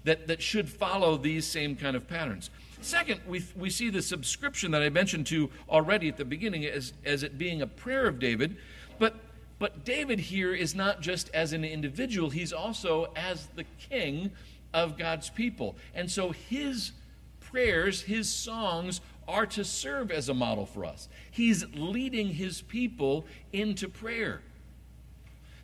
that, 0.04 0.28
that 0.28 0.42
should 0.42 0.68
follow 0.68 1.16
these 1.16 1.48
same 1.48 1.78
kind 1.78 1.96
of 1.96 2.06
patterns. 2.06 2.50
Second, 2.82 3.22
we, 3.26 3.42
we 3.56 3.70
see 3.70 3.90
the 3.90 4.02
subscription 4.02 4.72
that 4.72 4.82
I 4.82 4.90
mentioned 4.90 5.28
to 5.28 5.50
already 5.70 6.10
at 6.10 6.18
the 6.18 6.26
beginning 6.26 6.66
as, 6.66 6.92
as 7.06 7.24
it 7.24 7.38
being 7.38 7.62
a 7.62 7.68
prayer 7.68 8.08
of 8.08 8.20
David, 8.20 8.58
but 9.00 9.16
but 9.62 9.86
David 9.86 10.20
here 10.20 10.56
is 10.56 10.74
not 10.74 11.02
just 11.02 11.30
as 11.36 11.54
an 11.54 11.64
individual, 11.64 12.32
he's 12.32 12.52
also 12.52 13.14
as 13.16 13.46
the 13.56 13.66
king 13.78 14.32
of 14.74 14.98
God's 14.98 15.30
people. 15.30 15.76
And 15.94 16.10
so 16.10 16.32
his 16.32 16.94
prayers, 17.42 18.02
his 18.02 18.28
songs, 18.28 19.02
are 19.28 19.46
to 19.46 19.64
serve 19.64 20.10
as 20.10 20.30
a 20.30 20.34
model 20.34 20.66
for 20.66 20.84
us. 20.84 21.08
He's 21.30 21.64
leading 21.76 22.30
his 22.30 22.64
people 22.64 23.28
into 23.54 23.88
prayer. 23.88 24.42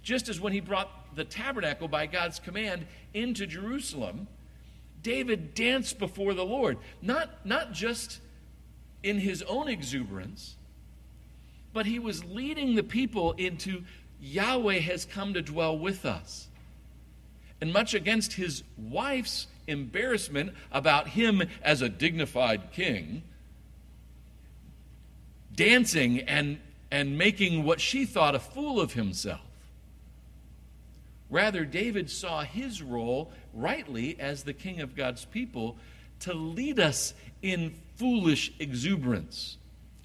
Just 0.04 0.30
as 0.30 0.39
when 0.39 0.54
he 0.54 0.60
brought 0.60 1.16
the 1.16 1.25
tabernacle 1.25 1.88
by 1.88 2.06
God's 2.06 2.38
command 2.38 2.86
into 3.16 3.48
Jerusalem, 3.48 4.27
David 5.01 5.56
danced 5.56 5.98
before 5.98 6.36
the 6.36 6.46
Lord, 6.46 6.77
not, 7.01 7.44
not 7.48 7.72
just 7.72 8.20
in 9.01 9.18
his 9.18 9.42
own 9.42 9.68
exuberance, 9.68 10.56
but 11.77 11.86
he 11.86 12.00
was 12.00 12.25
leading 12.25 12.74
the 12.74 12.81
people 12.81 13.34
into 13.34 13.84
Yahweh 14.19 14.79
has 14.79 15.05
come 15.05 15.36
to 15.36 15.43
dwell 15.43 15.77
with 15.77 16.07
us. 16.07 16.48
And 17.62 17.72
much 17.72 17.93
against 17.93 18.34
his 18.34 18.63
wife's 18.79 19.46
embarrassment 19.67 20.55
about 20.72 21.10
him 21.10 21.43
as 21.62 21.84
a 21.84 21.88
dignified 21.88 22.72
king, 22.72 23.22
dancing 25.53 26.22
and, 26.22 26.57
and 26.89 27.15
making 27.15 27.63
what 27.63 27.79
she 27.79 28.05
thought 28.05 28.34
a 28.34 28.39
fool 28.39 28.81
of 28.81 28.93
himself. 28.93 29.46
Rather, 31.29 31.63
David 31.63 32.10
saw 32.10 32.41
his 32.41 32.81
role 32.81 33.31
rightly 33.53 34.19
as 34.19 34.41
the 34.41 34.53
king 34.53 34.81
of 34.81 34.96
God's 34.96 35.25
people 35.25 35.77
to 36.22 36.34
lead 36.34 36.79
us 36.79 37.13
in 37.43 37.75
foolish 37.98 38.51
exuberance, 38.57 39.57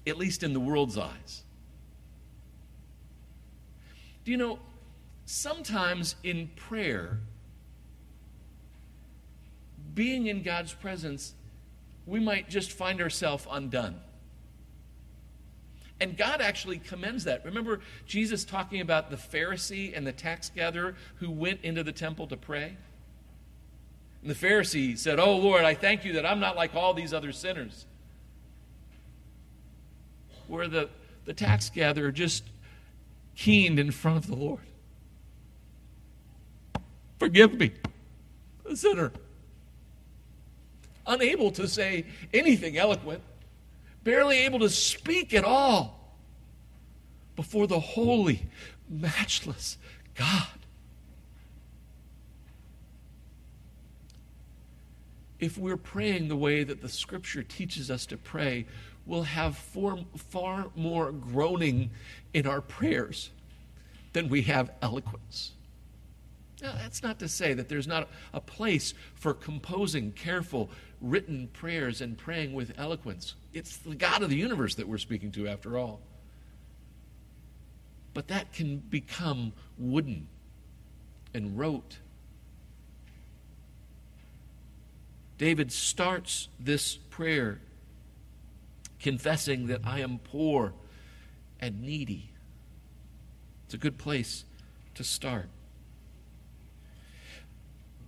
at 0.05 0.19
least 0.19 0.43
in 0.43 0.53
the 0.53 0.59
world's 0.59 0.99
eyes. 0.99 1.43
Do 4.25 4.31
you 4.31 4.37
know, 4.37 4.59
sometimes 5.25 6.15
in 6.23 6.49
prayer, 6.55 7.19
being 9.93 10.27
in 10.27 10.43
God's 10.43 10.73
presence, 10.73 11.33
we 12.05 12.19
might 12.19 12.49
just 12.49 12.71
find 12.71 13.01
ourselves 13.01 13.45
undone. 13.49 13.99
And 15.99 16.17
God 16.17 16.41
actually 16.41 16.79
commends 16.79 17.25
that. 17.25 17.45
Remember 17.45 17.79
Jesus 18.05 18.43
talking 18.43 18.81
about 18.81 19.09
the 19.09 19.15
Pharisee 19.15 19.95
and 19.95 20.05
the 20.05 20.11
tax 20.11 20.49
gatherer 20.53 20.95
who 21.17 21.31
went 21.31 21.61
into 21.63 21.83
the 21.83 21.91
temple 21.91 22.27
to 22.27 22.35
pray? 22.37 22.75
And 24.21 24.29
the 24.29 24.35
Pharisee 24.35 24.97
said, 24.97 25.19
Oh 25.19 25.37
Lord, 25.37 25.63
I 25.63 25.75
thank 25.75 26.03
you 26.03 26.13
that 26.13 26.25
I'm 26.25 26.39
not 26.39 26.55
like 26.55 26.75
all 26.75 26.93
these 26.93 27.13
other 27.13 27.31
sinners. 27.31 27.85
Where 30.47 30.67
the, 30.67 30.89
the 31.25 31.33
tax 31.33 31.69
gatherer 31.69 32.11
just 32.11 32.43
keened 33.35 33.79
in 33.79 33.91
front 33.91 34.17
of 34.17 34.27
the 34.27 34.35
Lord. 34.35 34.61
Forgive 37.19 37.53
me, 37.53 37.71
a 38.69 38.75
sinner. 38.75 39.11
Unable 41.05 41.51
to 41.51 41.67
say 41.67 42.05
anything 42.33 42.77
eloquent, 42.77 43.21
barely 44.03 44.39
able 44.39 44.59
to 44.59 44.69
speak 44.69 45.33
at 45.33 45.43
all 45.43 46.17
before 47.35 47.67
the 47.67 47.79
holy, 47.79 48.47
matchless 48.89 49.77
God. 50.15 50.47
If 55.43 55.57
we're 55.57 55.75
praying 55.75 56.29
the 56.29 56.37
way 56.37 56.63
that 56.63 56.81
the 56.81 56.87
scripture 56.87 57.43
teaches 57.43 57.91
us 57.91 58.05
to 58.05 58.17
pray, 58.17 58.65
we'll 59.05 59.23
have 59.23 59.57
far, 59.57 59.97
far 60.15 60.67
more 60.73 61.11
groaning 61.11 61.89
in 62.33 62.47
our 62.47 62.61
prayers 62.61 63.29
than 64.13 64.29
we 64.29 64.43
have 64.43 64.71
eloquence. 64.81 65.51
Now, 66.61 66.75
that's 66.77 67.03
not 67.03 67.19
to 67.19 67.27
say 67.27 67.53
that 67.55 67.67
there's 67.67 67.87
not 67.87 68.07
a 68.33 68.39
place 68.39 68.93
for 69.15 69.33
composing 69.33 70.13
careful, 70.13 70.69
written 71.01 71.49
prayers 71.51 71.99
and 71.99 72.17
praying 72.17 72.53
with 72.53 72.71
eloquence. 72.77 73.35
It's 73.51 73.75
the 73.75 73.95
God 73.95 74.23
of 74.23 74.29
the 74.29 74.37
universe 74.37 74.75
that 74.75 74.87
we're 74.87 74.97
speaking 74.97 75.33
to, 75.33 75.49
after 75.49 75.77
all. 75.77 75.99
But 78.13 78.29
that 78.29 78.53
can 78.53 78.77
become 78.77 79.51
wooden 79.77 80.25
and 81.33 81.59
rote. 81.59 81.97
David 85.37 85.71
starts 85.71 86.47
this 86.59 86.95
prayer 86.95 87.59
confessing 88.99 89.67
that 89.67 89.81
I 89.83 89.99
am 89.99 90.19
poor 90.19 90.73
and 91.59 91.81
needy. 91.81 92.31
It's 93.65 93.73
a 93.73 93.77
good 93.77 93.97
place 93.97 94.45
to 94.95 95.03
start. 95.03 95.49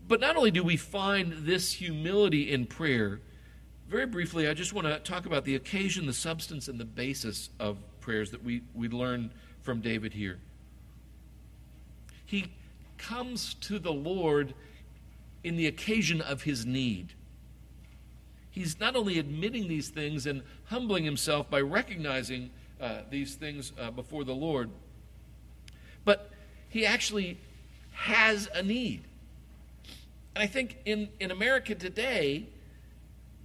But 0.07 0.19
not 0.19 0.37
only 0.37 0.51
do 0.51 0.63
we 0.63 0.77
find 0.77 1.33
this 1.45 1.73
humility 1.73 2.51
in 2.51 2.65
prayer, 2.67 3.19
very 3.87 4.05
briefly, 4.05 4.47
I 4.47 4.53
just 4.53 4.73
want 4.73 4.87
to 4.87 4.99
talk 4.99 5.25
about 5.25 5.45
the 5.45 5.55
occasion, 5.55 6.05
the 6.05 6.13
substance, 6.13 6.67
and 6.67 6.79
the 6.79 6.85
basis 6.85 7.49
of 7.59 7.77
prayers 7.99 8.31
that 8.31 8.43
we, 8.43 8.61
we 8.73 8.87
learn 8.87 9.31
from 9.61 9.81
David 9.81 10.13
here. 10.13 10.39
He 12.25 12.51
comes 12.97 13.55
to 13.55 13.79
the 13.79 13.91
Lord 13.91 14.53
in 15.45 15.55
the 15.55 15.67
occasion 15.67 16.19
of 16.19 16.43
his 16.43 16.65
need 16.65 17.13
he's 18.55 18.79
not 18.79 18.95
only 18.95 19.19
admitting 19.19 19.67
these 19.67 19.89
things 19.89 20.25
and 20.25 20.41
humbling 20.67 21.03
himself 21.03 21.49
by 21.49 21.59
recognizing 21.59 22.49
uh, 22.79 23.01
these 23.09 23.35
things 23.35 23.73
uh, 23.77 23.91
before 23.91 24.23
the 24.23 24.33
Lord, 24.33 24.69
but 26.05 26.31
he 26.69 26.85
actually 26.85 27.37
has 27.91 28.47
a 28.53 28.63
need. 28.63 29.03
And 30.33 30.41
I 30.41 30.47
think 30.47 30.77
in, 30.85 31.09
in 31.19 31.31
America 31.31 31.75
today, 31.75 32.47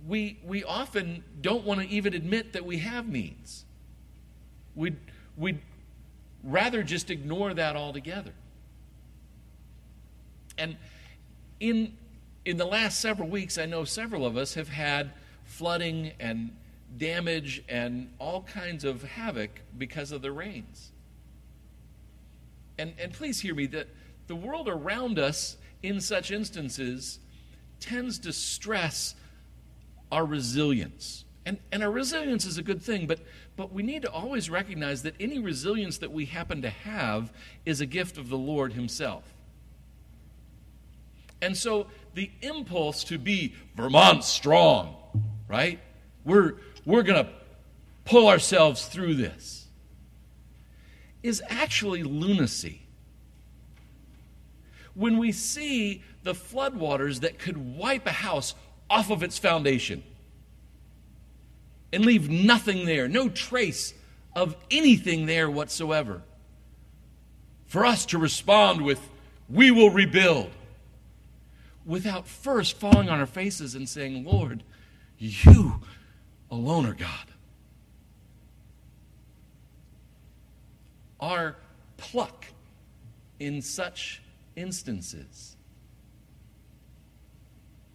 we, 0.06 0.38
we 0.44 0.62
often 0.62 1.24
don't 1.40 1.64
want 1.64 1.80
to 1.80 1.88
even 1.88 2.14
admit 2.14 2.52
that 2.52 2.64
we 2.64 2.78
have 2.78 3.08
needs. 3.08 3.64
We'd, 4.76 4.96
we'd 5.36 5.58
rather 6.44 6.84
just 6.84 7.10
ignore 7.10 7.52
that 7.52 7.74
altogether. 7.74 8.32
And 10.56 10.76
in 11.60 11.96
in 12.44 12.56
the 12.56 12.64
last 12.64 13.00
several 13.00 13.28
weeks, 13.28 13.58
I 13.58 13.66
know 13.66 13.84
several 13.84 14.24
of 14.24 14.36
us 14.36 14.54
have 14.54 14.68
had 14.68 15.12
flooding 15.44 16.12
and 16.18 16.56
damage 16.96 17.62
and 17.68 18.10
all 18.18 18.42
kinds 18.42 18.84
of 18.84 19.02
havoc 19.02 19.60
because 19.76 20.10
of 20.10 20.22
the 20.22 20.32
rains. 20.32 20.90
And, 22.78 22.94
and 22.98 23.12
please 23.12 23.40
hear 23.40 23.54
me 23.54 23.66
that 23.66 23.88
the 24.26 24.34
world 24.34 24.68
around 24.68 25.18
us 25.18 25.58
in 25.82 26.00
such 26.00 26.30
instances 26.30 27.18
tends 27.78 28.18
to 28.20 28.32
stress 28.32 29.14
our 30.10 30.24
resilience. 30.24 31.24
And, 31.46 31.58
and 31.72 31.82
our 31.82 31.90
resilience 31.90 32.46
is 32.46 32.58
a 32.58 32.62
good 32.62 32.82
thing, 32.82 33.06
but, 33.06 33.20
but 33.56 33.72
we 33.72 33.82
need 33.82 34.02
to 34.02 34.10
always 34.10 34.48
recognize 34.48 35.02
that 35.02 35.14
any 35.20 35.38
resilience 35.38 35.98
that 35.98 36.12
we 36.12 36.24
happen 36.26 36.62
to 36.62 36.70
have 36.70 37.32
is 37.66 37.80
a 37.80 37.86
gift 37.86 38.18
of 38.18 38.28
the 38.28 38.38
Lord 38.38 38.72
Himself. 38.72 39.24
And 41.42 41.56
so 41.56 41.86
the 42.14 42.30
impulse 42.42 43.04
to 43.04 43.18
be 43.18 43.54
Vermont 43.76 44.24
strong, 44.24 44.96
right? 45.48 45.80
We're, 46.24 46.54
we're 46.84 47.02
going 47.02 47.24
to 47.24 47.32
pull 48.04 48.28
ourselves 48.28 48.86
through 48.86 49.14
this, 49.14 49.66
is 51.22 51.42
actually 51.48 52.02
lunacy. 52.02 52.82
When 54.94 55.18
we 55.18 55.32
see 55.32 56.02
the 56.22 56.32
floodwaters 56.32 57.20
that 57.20 57.38
could 57.38 57.56
wipe 57.56 58.06
a 58.06 58.12
house 58.12 58.54
off 58.88 59.10
of 59.10 59.22
its 59.22 59.38
foundation 59.38 60.02
and 61.92 62.04
leave 62.04 62.28
nothing 62.28 62.84
there, 62.84 63.08
no 63.08 63.28
trace 63.28 63.94
of 64.34 64.56
anything 64.70 65.26
there 65.26 65.50
whatsoever, 65.50 66.22
for 67.66 67.86
us 67.86 68.06
to 68.06 68.18
respond 68.18 68.82
with, 68.82 69.00
We 69.48 69.70
will 69.70 69.90
rebuild, 69.90 70.50
without 71.90 72.24
first 72.24 72.78
falling 72.78 73.08
on 73.08 73.18
our 73.18 73.26
faces 73.26 73.74
and 73.74 73.88
saying, 73.88 74.24
Lord, 74.24 74.62
you 75.18 75.80
alone 76.48 76.86
are 76.86 76.94
God. 76.94 77.26
Our 81.18 81.56
pluck 81.96 82.46
in 83.40 83.60
such 83.60 84.22
instances 84.54 85.56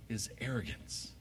is 0.10 0.30
arrogance. 0.42 1.14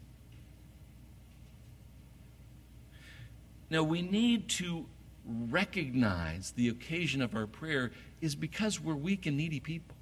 Now, 3.71 3.85
we 3.85 4.03
need 4.03 4.49
to 4.49 4.85
recognize 5.25 6.51
the 6.51 6.69
occasion 6.69 7.23
of 7.23 7.37
our 7.37 7.47
prayer 7.47 7.93
is 8.21 8.35
because 8.35 8.81
we're 8.81 8.97
weak 8.97 9.27
and 9.27 9.37
needy 9.37 9.61
people. 9.61 9.97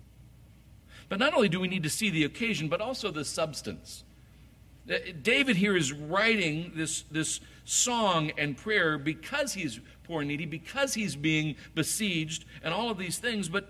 But 1.13 1.19
not 1.19 1.35
only 1.35 1.51
do 1.51 1.61
we 1.61 1.69
need 1.69 1.83
to 1.83 1.91
see 1.91 2.09
the 2.09 2.25
occasion, 2.25 2.69
but 2.69 2.81
also 2.81 3.11
the 3.11 3.23
substance. 3.23 4.03
Uh, 4.91 4.95
David 5.21 5.57
here 5.57 5.77
is 5.77 5.93
writing 5.93 6.73
this, 6.75 7.03
this 7.11 7.41
song 7.67 8.33
and 8.39 8.57
prayer 8.57 8.97
because 8.97 9.53
he's 9.53 9.79
poor 10.05 10.23
and 10.23 10.29
needy, 10.29 10.47
because 10.47 10.95
he's 10.95 11.15
being 11.15 11.57
besieged, 11.75 12.47
and 12.65 12.73
all 12.73 12.91
of 12.91 12.97
these 12.97 13.19
things, 13.19 13.51
but, 13.51 13.69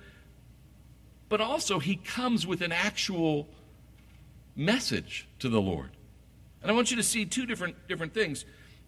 but 1.29 1.41
also 1.41 1.81
he 1.81 1.97
comes 1.97 2.47
with 2.47 2.63
an 2.63 2.71
actual 2.71 3.49
message 4.55 5.27
to 5.41 5.49
the 5.49 5.61
Lord. 5.61 5.91
And 6.63 6.71
I 6.71 6.75
want 6.75 6.93
you 6.93 6.97
to 6.97 7.03
see 7.03 7.25
two 7.25 7.45
different, 7.45 7.75
different 7.89 8.15
things. 8.15 8.45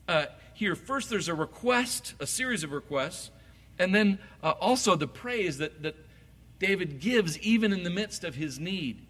Uh, 0.07 0.27
here, 0.53 0.77
first, 0.77 1.11
there's 1.11 1.27
a 1.27 1.35
request, 1.35 2.15
a 2.21 2.27
series 2.29 2.63
of 2.63 2.71
requests, 2.71 3.33
and 3.81 3.93
then 3.93 4.21
uh, 4.45 4.51
also 4.61 4.95
the 4.95 5.09
praise 5.09 5.59
that, 5.59 5.83
that 5.83 5.97
David 6.59 7.01
gives 7.01 7.39
even 7.41 7.73
in 7.73 7.83
the 7.83 7.91
midst 7.91 8.25
of 8.25 8.35
his 8.35 8.59
need. 8.59 9.07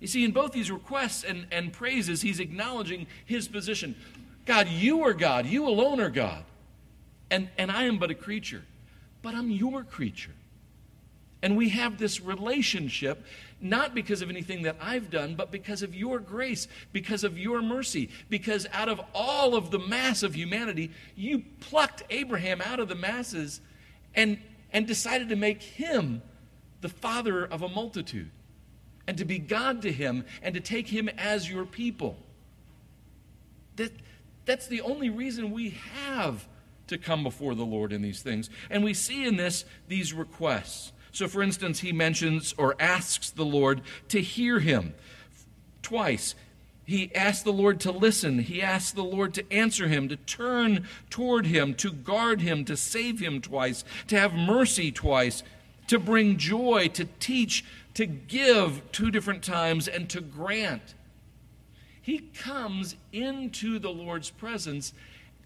You 0.00 0.06
see, 0.06 0.24
in 0.24 0.32
both 0.32 0.52
these 0.52 0.70
requests 0.70 1.24
and, 1.24 1.46
and 1.50 1.72
praises, 1.72 2.22
he's 2.22 2.40
acknowledging 2.40 3.06
his 3.24 3.48
position. 3.48 3.96
God, 4.44 4.68
you 4.68 5.02
are 5.04 5.14
God. 5.14 5.46
You 5.46 5.66
alone 5.66 6.00
are 6.00 6.10
God. 6.10 6.44
And, 7.30 7.48
and 7.58 7.70
I 7.70 7.84
am 7.84 7.98
but 7.98 8.10
a 8.10 8.14
creature. 8.14 8.62
But 9.22 9.34
I'm 9.34 9.50
your 9.50 9.82
creature. 9.82 10.32
And 11.42 11.56
we 11.56 11.70
have 11.70 11.98
this 11.98 12.20
relationship 12.20 13.24
not 13.60 13.94
because 13.94 14.20
of 14.20 14.30
anything 14.30 14.62
that 14.62 14.76
I've 14.80 15.10
done, 15.10 15.34
but 15.34 15.50
because 15.50 15.82
of 15.82 15.94
your 15.94 16.18
grace, 16.18 16.68
because 16.92 17.24
of 17.24 17.38
your 17.38 17.62
mercy, 17.62 18.10
because 18.28 18.66
out 18.72 18.88
of 18.88 19.00
all 19.14 19.54
of 19.54 19.70
the 19.70 19.78
mass 19.78 20.22
of 20.22 20.34
humanity, 20.34 20.90
you 21.14 21.42
plucked 21.60 22.02
Abraham 22.10 22.60
out 22.60 22.80
of 22.80 22.88
the 22.88 22.94
masses 22.94 23.60
and, 24.14 24.38
and 24.72 24.86
decided 24.86 25.30
to 25.30 25.36
make 25.36 25.62
him 25.62 26.22
the 26.86 26.92
father 26.92 27.44
of 27.44 27.62
a 27.62 27.68
multitude 27.68 28.30
and 29.08 29.18
to 29.18 29.24
be 29.24 29.40
God 29.40 29.82
to 29.82 29.90
him 29.90 30.24
and 30.40 30.54
to 30.54 30.60
take 30.60 30.86
him 30.86 31.08
as 31.18 31.50
your 31.50 31.64
people. 31.64 32.16
That, 33.74 33.90
that's 34.44 34.68
the 34.68 34.82
only 34.82 35.10
reason 35.10 35.50
we 35.50 35.70
have 36.04 36.46
to 36.86 36.96
come 36.96 37.24
before 37.24 37.56
the 37.56 37.64
Lord 37.64 37.92
in 37.92 38.02
these 38.02 38.22
things. 38.22 38.50
And 38.70 38.84
we 38.84 38.94
see 38.94 39.26
in 39.26 39.36
this 39.36 39.64
these 39.88 40.12
requests. 40.12 40.92
So, 41.10 41.26
for 41.26 41.42
instance, 41.42 41.80
he 41.80 41.92
mentions 41.92 42.54
or 42.56 42.76
asks 42.78 43.30
the 43.30 43.44
Lord 43.44 43.80
to 44.10 44.22
hear 44.22 44.60
him 44.60 44.94
twice. 45.82 46.36
He 46.84 47.12
asks 47.16 47.42
the 47.42 47.52
Lord 47.52 47.80
to 47.80 47.90
listen. 47.90 48.38
He 48.38 48.62
asks 48.62 48.92
the 48.92 49.02
Lord 49.02 49.34
to 49.34 49.52
answer 49.52 49.88
him, 49.88 50.08
to 50.08 50.16
turn 50.16 50.86
toward 51.10 51.46
him, 51.46 51.74
to 51.74 51.90
guard 51.90 52.42
him, 52.42 52.64
to 52.66 52.76
save 52.76 53.18
him 53.18 53.40
twice, 53.40 53.82
to 54.06 54.16
have 54.16 54.34
mercy 54.34 54.92
twice, 54.92 55.42
to 55.88 55.98
bring 55.98 56.36
joy, 56.36 56.88
to 56.88 57.04
teach, 57.20 57.64
to 57.94 58.06
give 58.06 58.82
two 58.92 59.10
different 59.10 59.42
times, 59.42 59.88
and 59.88 60.08
to 60.10 60.20
grant. 60.20 60.94
He 62.02 62.18
comes 62.18 62.96
into 63.12 63.78
the 63.78 63.90
Lord's 63.90 64.30
presence 64.30 64.92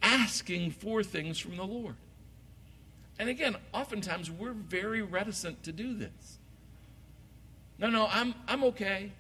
asking 0.03 0.73
for 0.73 1.03
things 1.03 1.39
from 1.39 1.57
the 1.57 1.65
Lord. 1.65 1.97
And 3.19 3.29
again, 3.29 3.57
oftentimes 3.73 4.31
we're 4.31 4.53
very 4.53 5.03
reticent 5.03 5.63
to 5.65 5.73
do 5.73 5.95
this. 5.95 6.39
No, 7.79 7.89
no, 7.89 8.09
I'm, 8.11 8.35
I'm 8.49 8.65
okay. 8.65 9.13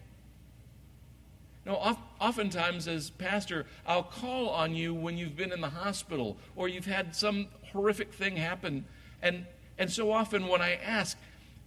No, 1.66 1.74
oftentimes 2.20 2.88
as 2.88 3.10
pastor, 3.10 3.66
I'll 3.86 4.02
call 4.02 4.48
on 4.48 4.74
you 4.74 4.94
when 4.94 5.18
you've 5.18 5.36
been 5.36 5.52
in 5.52 5.60
the 5.60 5.68
hospital 5.68 6.38
or 6.56 6.68
you've 6.68 6.86
had 6.86 7.14
some 7.14 7.48
horrific 7.72 8.12
thing 8.12 8.36
happen. 8.36 8.86
And, 9.22 9.46
and 9.80 9.90
so 9.90 10.12
often 10.12 10.46
when 10.46 10.62
I 10.62 10.74
ask, 10.76 11.18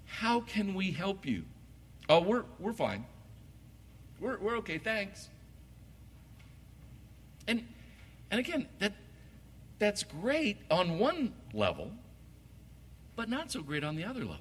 how 0.05 0.39
can 0.39 0.73
we 0.73 0.91
help 0.91 1.25
you? 1.25 1.43
Oh, 2.07 2.21
we're, 2.21 2.45
we're 2.59 2.71
fine. 2.71 3.05
We're, 4.21 4.37
we're 4.37 4.57
okay, 4.59 4.77
thanks. 4.77 5.27
And, 7.45 7.67
and 8.31 8.39
again, 8.39 8.69
that, 8.79 8.93
that's 9.79 10.03
great 10.03 10.59
on 10.71 10.97
one 10.97 11.33
level 11.53 11.91
but 13.15 13.29
not 13.29 13.51
so 13.51 13.61
great 13.61 13.83
on 13.83 13.95
the 13.95 14.03
other 14.03 14.21
level. 14.21 14.37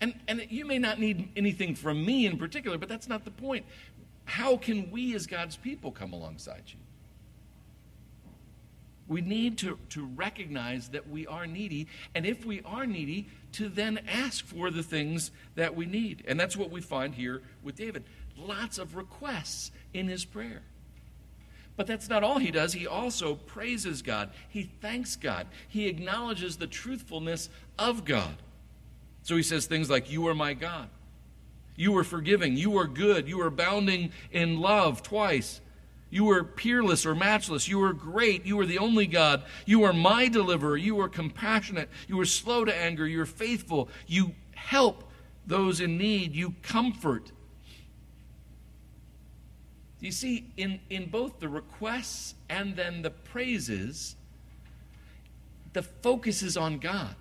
And, 0.00 0.14
and 0.28 0.46
you 0.50 0.64
may 0.64 0.78
not 0.78 1.00
need 1.00 1.30
anything 1.36 1.74
from 1.74 2.04
me 2.04 2.26
in 2.26 2.38
particular, 2.38 2.78
but 2.78 2.88
that's 2.88 3.08
not 3.08 3.24
the 3.24 3.30
point. 3.30 3.66
How 4.24 4.56
can 4.56 4.90
we 4.90 5.14
as 5.14 5.26
God's 5.26 5.56
people 5.56 5.90
come 5.90 6.12
alongside 6.12 6.64
you? 6.66 6.78
We 9.08 9.22
need 9.22 9.56
to, 9.58 9.78
to 9.90 10.06
recognize 10.06 10.90
that 10.90 11.08
we 11.08 11.26
are 11.26 11.46
needy, 11.46 11.88
and 12.14 12.26
if 12.26 12.44
we 12.44 12.60
are 12.62 12.86
needy, 12.86 13.28
to 13.52 13.68
then 13.68 14.00
ask 14.06 14.44
for 14.44 14.70
the 14.70 14.82
things 14.82 15.30
that 15.54 15.74
we 15.74 15.86
need. 15.86 16.22
And 16.28 16.38
that's 16.38 16.56
what 16.56 16.70
we 16.70 16.82
find 16.82 17.14
here 17.14 17.42
with 17.62 17.76
David. 17.76 18.04
Lots 18.36 18.78
of 18.78 18.94
requests 18.94 19.70
in 19.94 20.08
his 20.08 20.24
prayer. 20.24 20.62
But 21.76 21.86
that's 21.86 22.08
not 22.08 22.24
all 22.24 22.38
he 22.38 22.50
does. 22.50 22.72
He 22.72 22.86
also 22.86 23.36
praises 23.36 24.02
God. 24.02 24.30
He 24.48 24.64
thanks 24.80 25.16
God. 25.16 25.46
He 25.68 25.86
acknowledges 25.86 26.56
the 26.56 26.66
truthfulness 26.66 27.48
of 27.78 28.04
God. 28.04 28.34
So 29.22 29.36
he 29.36 29.42
says 29.42 29.66
things 29.66 29.88
like, 29.88 30.10
You 30.10 30.26
are 30.26 30.34
my 30.34 30.54
God. 30.54 30.88
You 31.76 31.96
are 31.96 32.04
forgiving. 32.04 32.56
You 32.56 32.76
are 32.78 32.88
good. 32.88 33.28
You 33.28 33.40
are 33.40 33.46
abounding 33.46 34.10
in 34.32 34.60
love 34.60 35.04
twice. 35.04 35.60
You 36.10 36.30
are 36.30 36.42
peerless 36.42 37.04
or 37.04 37.14
matchless. 37.14 37.68
You 37.68 37.82
are 37.82 37.92
great. 37.92 38.46
You 38.46 38.58
are 38.60 38.66
the 38.66 38.78
only 38.78 39.06
God. 39.06 39.42
You 39.66 39.84
are 39.84 39.92
my 39.92 40.28
deliverer. 40.28 40.76
You 40.76 41.00
are 41.00 41.08
compassionate. 41.08 41.90
You 42.06 42.18
are 42.20 42.24
slow 42.24 42.64
to 42.64 42.74
anger. 42.74 43.06
You 43.06 43.22
are 43.22 43.26
faithful. 43.26 43.88
You 44.06 44.34
help 44.54 45.04
those 45.46 45.80
in 45.80 45.98
need. 45.98 46.34
You 46.34 46.54
comfort. 46.62 47.30
You 50.00 50.12
see, 50.12 50.46
in, 50.56 50.80
in 50.88 51.10
both 51.10 51.40
the 51.40 51.48
requests 51.48 52.34
and 52.48 52.76
then 52.76 53.02
the 53.02 53.10
praises, 53.10 54.16
the 55.72 55.82
focus 55.82 56.42
is 56.42 56.56
on 56.56 56.78
God. 56.78 57.16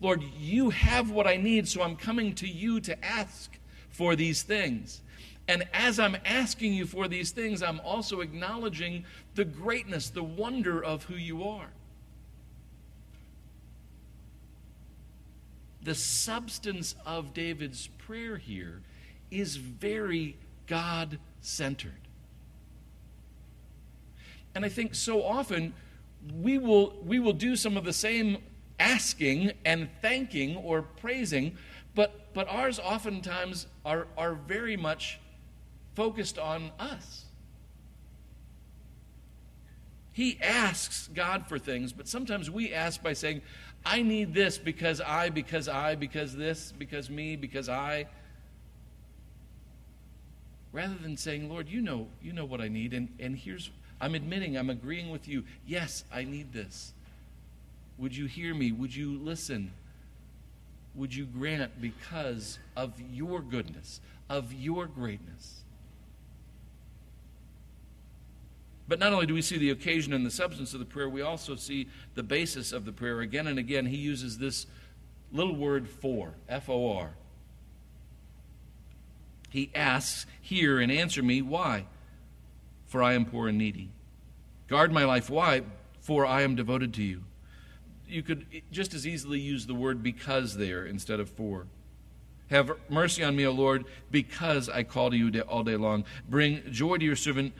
Lord, 0.00 0.22
you 0.38 0.70
have 0.70 1.10
what 1.10 1.26
I 1.26 1.36
need, 1.36 1.68
so 1.68 1.82
I'm 1.82 1.96
coming 1.96 2.34
to 2.36 2.48
you 2.48 2.80
to 2.82 3.04
ask 3.04 3.58
for 3.90 4.14
these 4.14 4.42
things. 4.44 5.02
And 5.48 5.66
as 5.72 5.98
I'm 5.98 6.16
asking 6.26 6.74
you 6.74 6.84
for 6.84 7.08
these 7.08 7.30
things, 7.30 7.62
I'm 7.62 7.80
also 7.80 8.20
acknowledging 8.20 9.06
the 9.34 9.46
greatness, 9.46 10.10
the 10.10 10.22
wonder 10.22 10.84
of 10.84 11.04
who 11.04 11.14
you 11.14 11.42
are. 11.42 11.70
The 15.82 15.94
substance 15.94 16.94
of 17.06 17.32
David's 17.32 17.86
prayer 17.86 18.36
here 18.36 18.82
is 19.30 19.56
very 19.56 20.36
God 20.66 21.18
centered. 21.40 21.92
And 24.54 24.66
I 24.66 24.68
think 24.68 24.94
so 24.94 25.22
often 25.22 25.72
we 26.42 26.58
will, 26.58 26.94
we 27.02 27.20
will 27.20 27.32
do 27.32 27.56
some 27.56 27.78
of 27.78 27.84
the 27.84 27.92
same 27.92 28.38
asking 28.78 29.52
and 29.64 29.88
thanking 30.02 30.56
or 30.56 30.82
praising, 30.82 31.56
But, 31.94 32.32
but 32.34 32.48
ours 32.48 32.78
oftentimes 32.78 33.66
are, 33.84 34.06
are 34.16 34.34
very 34.34 34.76
much 34.76 35.18
focused 35.98 36.38
on 36.38 36.70
us. 36.78 37.24
He 40.12 40.38
asks 40.40 41.08
God 41.12 41.48
for 41.48 41.58
things, 41.58 41.92
but 41.92 42.06
sometimes 42.06 42.48
we 42.48 42.72
ask 42.72 43.02
by 43.02 43.14
saying, 43.14 43.42
I 43.84 44.02
need 44.02 44.32
this 44.32 44.58
because 44.58 45.00
I, 45.00 45.30
because 45.30 45.66
I, 45.66 45.96
because 45.96 46.36
this, 46.36 46.72
because 46.78 47.10
me, 47.10 47.34
because 47.34 47.68
I. 47.68 48.06
Rather 50.70 50.94
than 50.94 51.16
saying, 51.16 51.48
Lord, 51.48 51.68
you 51.68 51.80
know, 51.80 52.06
you 52.22 52.32
know 52.32 52.44
what 52.44 52.60
I 52.60 52.68
need, 52.68 52.94
and, 52.94 53.08
and 53.18 53.36
here's 53.36 53.68
I'm 54.00 54.14
admitting, 54.14 54.56
I'm 54.56 54.70
agreeing 54.70 55.10
with 55.10 55.26
you. 55.26 55.42
Yes, 55.66 56.04
I 56.12 56.22
need 56.22 56.52
this. 56.52 56.92
Would 57.98 58.16
you 58.16 58.26
hear 58.26 58.54
me? 58.54 58.70
Would 58.70 58.94
you 58.94 59.18
listen? 59.18 59.72
Would 60.94 61.12
you 61.12 61.26
grant 61.26 61.80
because 61.80 62.60
of 62.76 62.92
your 63.12 63.40
goodness, 63.40 64.00
of 64.30 64.52
your 64.52 64.86
greatness? 64.86 65.64
But 68.88 68.98
not 68.98 69.12
only 69.12 69.26
do 69.26 69.34
we 69.34 69.42
see 69.42 69.58
the 69.58 69.70
occasion 69.70 70.14
and 70.14 70.24
the 70.24 70.30
substance 70.30 70.72
of 70.72 70.80
the 70.80 70.86
prayer, 70.86 71.08
we 71.08 71.20
also 71.20 71.54
see 71.56 71.88
the 72.14 72.22
basis 72.22 72.72
of 72.72 72.86
the 72.86 72.92
prayer. 72.92 73.20
Again 73.20 73.46
and 73.46 73.58
again, 73.58 73.86
he 73.86 73.98
uses 73.98 74.38
this 74.38 74.66
little 75.30 75.54
word 75.54 75.88
for, 75.88 76.34
F 76.48 76.70
O 76.70 76.92
R. 76.96 77.10
He 79.50 79.70
asks, 79.74 80.26
Hear 80.40 80.80
and 80.80 80.90
answer 80.90 81.22
me. 81.22 81.42
Why? 81.42 81.86
For 82.86 83.02
I 83.02 83.12
am 83.12 83.26
poor 83.26 83.48
and 83.48 83.58
needy. 83.58 83.90
Guard 84.68 84.92
my 84.92 85.04
life. 85.04 85.28
Why? 85.28 85.62
For 86.00 86.24
I 86.24 86.42
am 86.42 86.54
devoted 86.54 86.94
to 86.94 87.02
you. 87.02 87.24
You 88.08 88.22
could 88.22 88.46
just 88.72 88.94
as 88.94 89.06
easily 89.06 89.38
use 89.38 89.66
the 89.66 89.74
word 89.74 90.02
because 90.02 90.56
there 90.56 90.86
instead 90.86 91.20
of 91.20 91.28
for. 91.28 91.66
Have 92.48 92.72
mercy 92.88 93.22
on 93.22 93.36
me, 93.36 93.46
O 93.46 93.52
Lord, 93.52 93.84
because 94.10 94.70
I 94.70 94.82
call 94.82 95.10
to 95.10 95.16
you 95.16 95.40
all 95.42 95.62
day 95.62 95.76
long. 95.76 96.04
Bring 96.26 96.62
joy 96.70 96.96
to 96.96 97.04
your 97.04 97.16
servant 97.16 97.52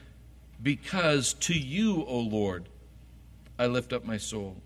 because 0.62 1.34
to 1.34 1.54
you, 1.54 2.04
O 2.06 2.18
Lord, 2.18 2.68
I 3.58 3.66
lift 3.66 3.92
up 3.92 4.04
my 4.04 4.16
soul. 4.16 4.56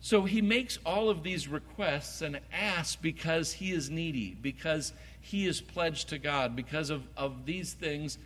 So 0.00 0.24
he 0.24 0.42
makes 0.42 0.78
all 0.84 1.08
of 1.08 1.22
these 1.22 1.48
requests 1.48 2.20
and 2.20 2.40
asks 2.52 2.96
because 2.96 3.52
he 3.52 3.72
is 3.72 3.88
needy, 3.88 4.36
because 4.40 4.92
he 5.20 5.46
is 5.46 5.60
pledged 5.62 6.10
to 6.10 6.18
God, 6.18 6.54
because 6.54 6.90
of, 6.90 7.04
of 7.16 7.46
these 7.46 7.72
things. 7.72 8.18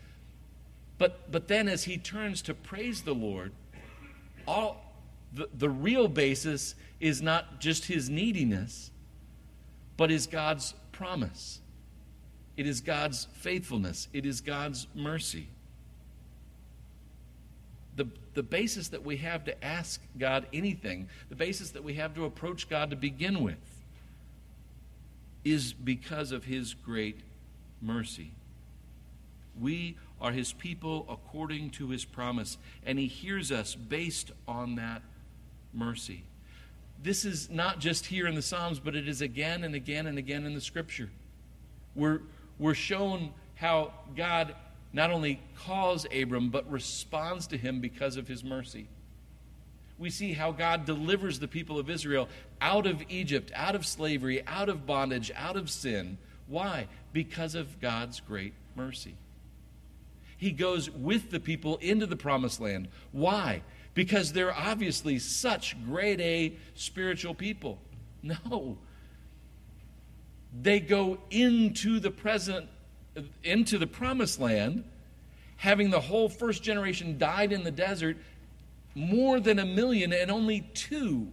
But, 0.99 1.31
but 1.31 1.47
then 1.47 1.69
as 1.69 1.85
he 1.85 1.97
turns 1.97 2.43
to 2.43 2.55
praise 2.55 3.03
the 3.03 3.15
Lord, 3.15 3.53
all 4.47 4.85
the, 5.33 5.49
the 5.57 5.71
real 5.71 6.09
basis 6.09 6.75
is 6.99 7.23
not 7.23 7.61
just 7.61 7.85
his 7.85 8.11
neediness, 8.11 8.91
but 9.97 10.11
is 10.11 10.27
God's 10.27 10.75
promise. 10.91 11.61
It 12.57 12.67
is 12.67 12.81
God's 12.81 13.29
faithfulness. 13.35 14.09
It 14.13 14.27
is 14.27 14.41
God's 14.41 14.89
mercy 14.97 15.47
the, 17.99 18.07
the 18.35 18.43
basis 18.43 18.89
that 18.89 19.05
we 19.05 19.19
have 19.19 19.45
to 19.45 19.65
ask 19.65 20.01
God 20.19 20.47
anything, 20.53 21.09
the 21.29 21.37
basis 21.37 21.73
that 21.73 21.85
we 21.85 21.95
have 21.95 22.15
to 22.15 22.25
approach 22.25 22.71
God 22.71 22.91
to 22.91 22.97
begin 22.97 23.43
with, 23.43 23.59
is 25.45 25.73
because 25.73 26.33
of 26.33 26.45
His 26.45 26.73
great 26.73 27.21
mercy. 27.83 28.31
We 29.61 29.97
are 30.21 30.33
His 30.33 30.53
people 30.53 31.07
according 31.11 31.71
to 31.71 31.89
His 31.89 32.05
promise, 32.05 32.57
and 32.87 32.99
He 32.99 33.07
hears 33.07 33.53
us 33.53 33.75
based 33.75 34.31
on 34.47 34.77
that 34.77 35.03
mercy. 35.75 36.23
This 37.03 37.25
is 37.25 37.51
not 37.51 37.81
just 37.81 38.07
here 38.07 38.27
in 38.27 38.35
the 38.35 38.43
Psalms, 38.43 38.81
but 38.81 38.97
it 38.97 39.09
is 39.09 39.21
again 39.21 39.65
and 39.65 39.75
again 39.75 40.07
and 40.07 40.19
again 40.19 40.47
in 40.47 40.55
the 40.55 40.61
Scripture. 40.61 41.11
We're, 41.95 42.21
we're 42.59 42.75
shown 42.75 43.33
how 43.57 43.93
God 44.17 44.55
not 44.93 45.11
only 45.11 45.41
calls 45.57 46.07
Abram, 46.15 46.49
but 46.51 46.71
responds 46.71 47.47
to 47.49 47.59
him 47.59 47.81
because 47.81 48.17
of 48.17 48.29
his 48.29 48.43
mercy. 48.43 48.89
We 49.99 50.11
see 50.11 50.33
how 50.33 50.53
God 50.53 50.87
delivers 50.87 51.41
the 51.41 51.49
people 51.49 51.79
of 51.79 51.91
Israel 51.91 52.29
out 52.61 52.87
of 52.87 53.03
Egypt, 53.09 53.51
out 53.55 53.75
of 53.75 53.85
slavery, 53.85 54.43
out 54.47 54.69
of 54.69 54.87
bondage, 54.87 55.31
out 55.35 55.57
of 55.57 55.69
sin. 55.69 56.19
Why? 56.47 56.87
Because 57.13 57.55
of 57.55 57.81
God's 57.81 58.21
great 58.21 58.55
mercy. 58.77 59.17
He 60.37 60.53
goes 60.53 60.89
with 60.89 61.31
the 61.31 61.41
people 61.41 61.79
into 61.79 62.07
the 62.07 62.17
promised 62.17 62.61
land. 62.61 62.89
Why? 63.11 63.63
Because 63.95 64.33
they're 64.33 64.55
obviously 64.55 65.19
such 65.19 65.77
grade 65.85 66.21
A 66.21 66.55
spiritual 66.75 67.35
people. 67.35 67.79
No. 68.21 68.77
They 70.61 70.81
go 70.81 71.19
into 71.31 72.01
the 72.01 72.11
present 72.11 72.69
into 73.45 73.79
the 73.79 73.87
promised 73.87 74.41
land, 74.41 74.85
having 75.57 75.91
the 75.91 76.01
whole 76.01 76.29
first 76.29 76.63
generation 76.63 77.19
died 77.19 77.53
in 77.53 77.65
the 77.65 77.71
desert, 77.71 78.17
more 78.95 79.41
than 79.41 79.59
a 79.59 79.67
million, 79.67 80.13
and 80.13 80.31
only 80.31 80.63
two, 80.75 81.29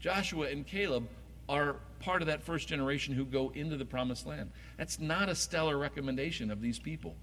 Joshua 0.00 0.48
and 0.48 0.66
Caleb, 0.66 1.08
are 1.48 1.76
part 2.00 2.22
of 2.22 2.26
that 2.28 2.42
first 2.42 2.68
generation 2.68 3.14
who 3.14 3.24
go 3.24 3.50
into 3.54 3.76
the 3.76 3.84
promised 3.84 4.26
land. 4.26 4.50
That's 4.76 4.98
not 4.98 5.28
a 5.28 5.34
stellar 5.34 5.76
recommendation 5.76 6.50
of 6.50 6.60
these 6.60 6.78
people. 6.78 7.14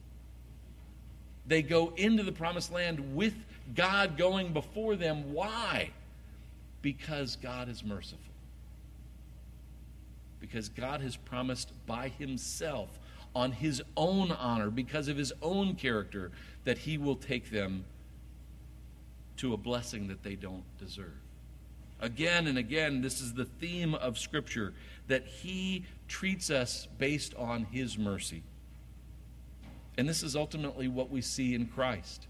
They 1.48 1.62
go 1.62 1.94
into 1.96 2.24
the 2.24 2.32
promised 2.32 2.72
land 2.72 3.16
with 3.16 3.34
God 3.74 4.18
going 4.18 4.54
before 4.54 4.96
them. 4.96 5.34
Why? 5.34 5.92
Because 6.82 7.38
God 7.38 7.70
is 7.70 7.84
merciful. 7.84 8.20
Because 10.40 10.70
God 10.70 11.02
has 11.02 11.16
promised 11.16 11.72
by 11.86 12.10
Himself 12.10 13.00
on 13.38 13.52
his 13.52 13.84
own 13.96 14.32
honor, 14.32 14.72
because 14.72 15.08
of 15.08 15.16
his 15.16 15.32
own 15.44 15.76
character, 15.76 16.32
that 16.64 16.80
he 16.80 16.98
will 16.98 17.16
take 17.16 17.52
them 17.52 17.86
to 19.38 19.54
a 19.54 19.58
blessing 19.58 20.08
that 20.08 20.24
they 20.24 20.34
don't 20.34 20.64
deserve. 20.80 21.14
Again 22.00 22.48
and 22.48 22.58
again, 22.58 23.04
this 23.04 23.22
is 23.22 23.36
the 23.36 23.46
theme 23.46 23.94
of 23.94 24.18
Scripture 24.18 24.74
that 25.08 25.28
he 25.28 25.86
treats 26.08 26.50
us 26.50 26.88
based 26.98 27.36
on 27.36 27.66
his 27.66 27.96
mercy. 27.96 28.42
And 30.00 30.10
this 30.10 30.24
is 30.24 30.36
ultimately 30.36 30.88
what 30.88 31.12
we 31.12 31.22
see 31.22 31.54
in 31.54 31.68
Christ. 31.68 32.26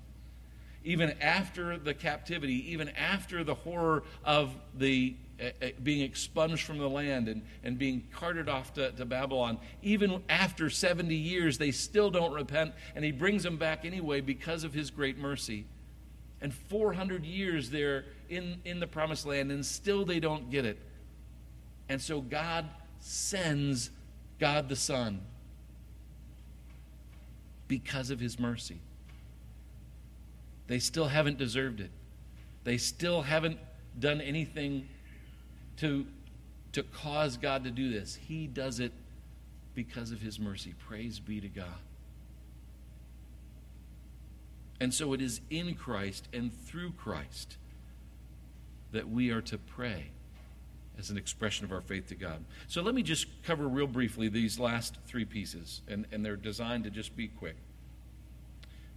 Even 0.84 1.14
after 1.22 1.78
the 1.78 1.94
captivity, 1.94 2.74
even 2.74 2.90
after 2.90 3.46
the 3.46 3.56
horror 3.56 4.04
of 4.26 4.54
the 4.78 5.16
Eh, 5.40 5.52
eh, 5.62 5.72
being 5.84 6.02
expunged 6.02 6.66
from 6.66 6.80
the 6.80 6.90
land 6.90 7.28
and, 7.28 7.44
and 7.64 7.78
being 7.78 8.08
carted 8.12 8.50
off 8.50 8.74
to, 8.74 8.92
to 8.94 9.06
Babylon. 9.06 9.60
Even 9.84 10.24
after 10.30 10.68
70 10.68 11.14
years, 11.14 11.60
they 11.60 11.70
still 11.70 12.10
don't 12.10 12.34
repent, 12.34 12.74
and 12.96 13.06
he 13.06 13.12
brings 13.12 13.44
them 13.44 13.58
back 13.58 13.86
anyway 13.86 14.20
because 14.20 14.64
of 14.64 14.74
his 14.74 14.90
great 14.90 15.20
mercy. 15.20 15.66
And 16.42 16.52
400 16.52 17.24
years 17.24 17.70
they're 17.70 18.06
in, 18.30 18.60
in 18.66 18.80
the 18.80 18.88
promised 18.88 19.28
land, 19.28 19.52
and 19.52 19.64
still 19.64 20.06
they 20.06 20.20
don't 20.20 20.50
get 20.50 20.66
it. 20.66 20.80
And 21.88 22.02
so 22.02 22.20
God 22.20 22.66
sends 23.00 23.92
God 24.40 24.70
the 24.70 24.76
Son 24.76 25.22
because 27.68 28.10
of 28.10 28.20
his 28.20 28.40
mercy. 28.40 28.80
They 30.66 30.80
still 30.80 31.08
haven't 31.08 31.38
deserved 31.38 31.80
it. 31.80 31.92
They 32.64 32.78
still 32.78 33.22
haven't 33.22 33.60
done 34.00 34.20
anything 34.20 34.88
to, 35.78 36.06
to 36.74 36.84
cause 36.84 37.38
God 37.38 37.64
to 37.64 37.72
do 37.72 37.92
this. 37.92 38.16
He 38.16 38.48
does 38.48 38.80
it 38.80 38.92
because 39.74 40.12
of 40.12 40.22
his 40.22 40.40
mercy. 40.40 40.74
Praise 40.88 41.20
be 41.20 41.40
to 41.40 41.48
God. 41.48 41.66
And 44.80 44.94
so 44.94 45.14
it 45.14 45.22
is 45.22 45.42
in 45.50 45.76
Christ 45.76 46.28
and 46.34 46.54
through 46.54 46.92
Christ 46.92 47.58
that 48.92 49.10
we 49.10 49.32
are 49.32 49.42
to 49.42 49.58
pray 49.58 50.12
as 50.98 51.10
an 51.10 51.18
expression 51.18 51.66
of 51.66 51.72
our 51.72 51.82
faith 51.82 52.08
to 52.08 52.16
God. 52.16 52.44
So 52.68 52.82
let 52.82 52.96
me 52.96 53.04
just 53.04 53.28
cover 53.44 53.68
real 53.68 53.88
briefly 53.88 54.30
these 54.30 54.60
last 54.60 54.98
three 55.06 55.26
pieces, 55.26 55.82
and, 55.88 56.06
and 56.12 56.26
they're 56.26 56.36
designed 56.36 56.86
to 56.86 56.90
just 56.90 57.16
be 57.16 57.28
quick. 57.28 57.56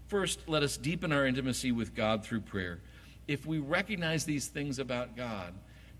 First, 0.09 0.49
let 0.49 0.63
us 0.63 0.77
deepen 0.77 1.13
our 1.13 1.27
intimacy 1.27 1.73
with 1.73 1.95
God 1.95 2.25
through 2.25 2.41
prayer. 2.41 2.81
If 3.29 3.47
we 3.47 3.59
recognize 3.59 4.25
these 4.25 4.49
things 4.49 4.79
about 4.79 5.17
God, 5.17 5.55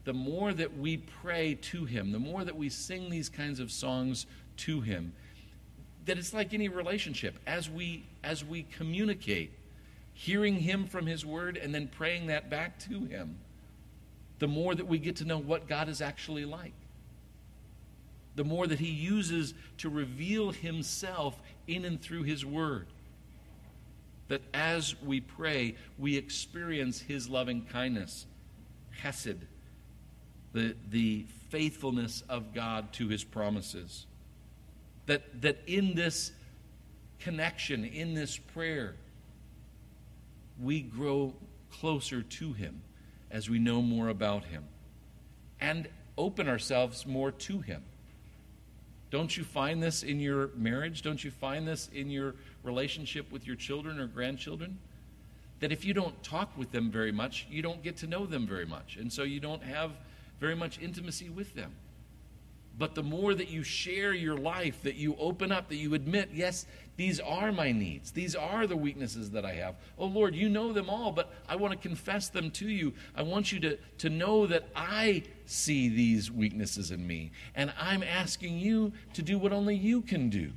the 0.05 0.13
more 0.13 0.53
that 0.53 0.79
we 0.79 0.97
pray 0.97 1.55
to 1.55 1.85
Him, 1.85 2.13
the 2.13 2.19
more 2.19 2.45
that 2.45 2.57
we 2.57 2.69
sing 2.69 3.11
these 3.11 3.29
kinds 3.29 3.61
of 3.61 3.71
songs 3.71 4.27
to 4.59 4.81
Him, 4.81 5.13
that 6.07 6.19
it's 6.19 6.33
like 6.33 6.55
any 6.55 6.69
relationship. 6.69 7.39
As 7.47 7.69
we 7.69 8.05
as 8.25 8.45
we 8.45 8.63
communicate, 8.63 9.53
hearing 10.15 10.57
Him 10.57 10.87
from 10.87 11.07
His 11.07 11.25
Word 11.25 11.57
and 11.57 11.75
then 11.75 11.89
praying 11.89 12.27
that 12.27 12.51
back 12.51 12.79
to 12.81 13.01
Him, 13.05 13.39
the 14.39 14.49
more 14.49 14.75
that 14.75 14.87
we 14.87 14.99
get 14.99 15.17
to 15.17 15.25
know 15.25 15.39
what 15.39 15.69
God 15.69 15.89
is 15.89 16.01
actually 16.01 16.45
like. 16.45 16.73
The 18.37 18.45
more 18.45 18.67
that 18.67 18.79
He 18.79 18.91
uses 18.91 19.55
to 19.79 19.91
reveal 19.91 20.51
Himself 20.51 21.41
in 21.67 21.85
and 21.85 22.01
through 22.01 22.23
His 22.23 22.45
Word. 22.45 22.87
That 24.29 24.43
as 24.55 24.95
we 25.03 25.21
pray, 25.21 25.77
we 25.99 26.17
experience 26.17 27.01
His 27.01 27.29
loving 27.29 27.67
kindness, 27.67 28.27
Hesed, 29.03 29.39
the, 30.53 30.75
the 30.91 31.27
faithfulness 31.49 32.23
of 32.29 32.55
God 32.55 32.93
to 32.95 33.09
his 33.09 33.25
promises. 33.25 34.07
That, 35.07 35.43
that 35.43 35.59
in 35.67 35.95
this 35.95 36.33
connection, 37.19 37.85
in 37.85 38.15
this 38.15 38.37
prayer, 38.37 38.95
we 40.61 40.81
grow 40.81 41.35
closer 41.71 42.23
to 42.23 42.53
him 42.53 42.83
as 43.31 43.49
we 43.49 43.59
know 43.59 43.81
more 43.81 44.09
about 44.09 44.45
him 44.45 44.65
and 45.61 45.89
open 46.19 46.49
ourselves 46.49 47.07
more 47.07 47.31
to 47.31 47.61
him. 47.61 47.83
Don't 49.11 49.37
you 49.37 49.43
find 49.43 49.83
this 49.83 50.03
in 50.03 50.21
your 50.21 50.51
marriage? 50.55 51.03
Don't 51.03 51.23
you 51.23 51.31
find 51.31 51.67
this 51.67 51.89
in 51.93 52.11
your 52.11 52.35
relationship 52.63 53.31
with 53.33 53.47
your 53.47 53.57
children 53.57 53.99
or 53.99 54.07
grandchildren? 54.07 54.79
That 55.59 55.73
if 55.73 55.85
you 55.85 55.93
don't 55.93 56.21
talk 56.23 56.57
with 56.57 56.71
them 56.71 56.91
very 56.91 57.13
much, 57.13 57.47
you 57.51 57.61
don't 57.61 57.83
get 57.83 57.97
to 57.99 58.07
know 58.07 58.25
them 58.25 58.47
very 58.47 58.67
much. 58.67 58.97
And 58.97 59.13
so 59.13 59.25
you 59.25 59.41
don't 59.41 59.63
have 59.63 59.93
very 60.41 60.57
much 60.57 60.81
intimacy 60.81 61.29
with 61.29 61.55
them. 61.55 61.73
But 62.79 62.95
the 62.95 63.03
more 63.03 63.35
that 63.35 63.51
you 63.51 63.63
share 63.63 64.15
your 64.15 64.39
life, 64.39 64.83
that 64.85 64.95
you 64.95 65.15
open 65.19 65.53
up, 65.53 65.69
that 65.69 65.77
you 65.77 65.93
admit, 65.93 66.31
yes, 66.33 66.65
these 66.97 67.21
are 67.21 67.53
my 67.53 67.73
needs. 67.73 68.11
These 68.11 68.35
are 68.35 68.67
the 68.67 68.77
weaknesses 68.77 69.31
that 69.33 69.45
I 69.45 69.53
have. 69.53 69.75
Oh 69.99 70.07
Lord, 70.07 70.35
you 70.35 70.49
know 70.49 70.73
them 70.73 70.89
all, 70.89 71.13
but 71.13 71.31
I 71.47 71.57
want 71.57 71.73
to 71.73 71.79
confess 71.79 72.29
them 72.31 72.51
to 72.53 72.69
you. 72.69 72.95
I 73.15 73.23
want 73.23 73.53
you 73.53 73.61
to, 73.61 73.79
to 73.99 74.09
know 74.09 74.47
that 74.47 74.69
I 74.75 75.25
see 75.45 75.91
these 75.91 76.31
weaknesses 76.31 76.91
in 76.91 77.07
me. 77.07 77.33
And 77.55 77.71
I'm 77.79 78.03
asking 78.03 78.59
you 78.59 78.93
to 79.13 79.21
do 79.21 79.39
what 79.39 79.53
only 79.53 79.77
you 79.77 80.01
can 80.01 80.31
do 80.31 80.51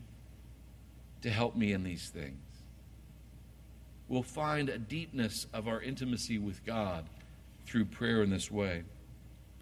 to 1.23 1.29
help 1.29 1.57
me 1.57 1.73
in 1.73 1.83
these 1.83 2.09
things. 2.09 2.39
We'll 4.07 4.23
find 4.23 4.69
a 4.69 4.77
deepness 4.77 5.47
of 5.53 5.67
our 5.67 5.81
intimacy 5.81 6.37
with 6.37 6.65
God 6.65 7.05
through 7.65 7.85
prayer 7.85 8.21
in 8.21 8.29
this 8.29 8.51
way. 8.51 8.83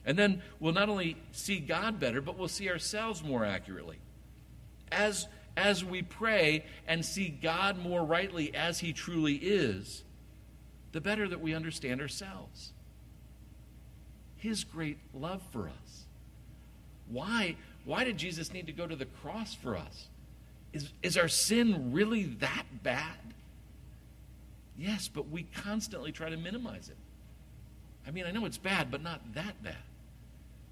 And 0.05 0.17
then 0.17 0.41
we'll 0.59 0.73
not 0.73 0.89
only 0.89 1.17
see 1.31 1.59
God 1.59 1.99
better, 1.99 2.21
but 2.21 2.37
we'll 2.37 2.47
see 2.47 2.69
ourselves 2.69 3.23
more 3.23 3.45
accurately. 3.45 3.97
As, 4.91 5.27
as 5.55 5.85
we 5.85 6.01
pray 6.01 6.65
and 6.87 7.05
see 7.05 7.29
God 7.29 7.77
more 7.77 8.03
rightly 8.03 8.53
as 8.55 8.79
He 8.79 8.93
truly 8.93 9.35
is, 9.35 10.03
the 10.91 11.01
better 11.01 11.27
that 11.27 11.39
we 11.39 11.53
understand 11.53 12.01
ourselves. 12.01 12.73
His 14.37 14.63
great 14.63 14.97
love 15.13 15.41
for 15.51 15.69
us. 15.69 16.05
Why, 17.07 17.55
why 17.85 18.03
did 18.03 18.17
Jesus 18.17 18.51
need 18.51 18.67
to 18.67 18.73
go 18.73 18.87
to 18.87 18.95
the 18.95 19.05
cross 19.05 19.53
for 19.53 19.77
us? 19.77 20.07
Is, 20.73 20.89
is 21.03 21.17
our 21.17 21.27
sin 21.27 21.91
really 21.91 22.23
that 22.39 22.65
bad? 22.81 23.17
Yes, 24.77 25.07
but 25.07 25.29
we 25.29 25.43
constantly 25.43 26.11
try 26.11 26.29
to 26.29 26.37
minimize 26.37 26.89
it. 26.89 26.97
I 28.07 28.11
mean, 28.11 28.25
I 28.25 28.31
know 28.31 28.45
it's 28.45 28.57
bad, 28.57 28.89
but 28.89 29.03
not 29.03 29.21
that 29.35 29.61
bad. 29.61 29.75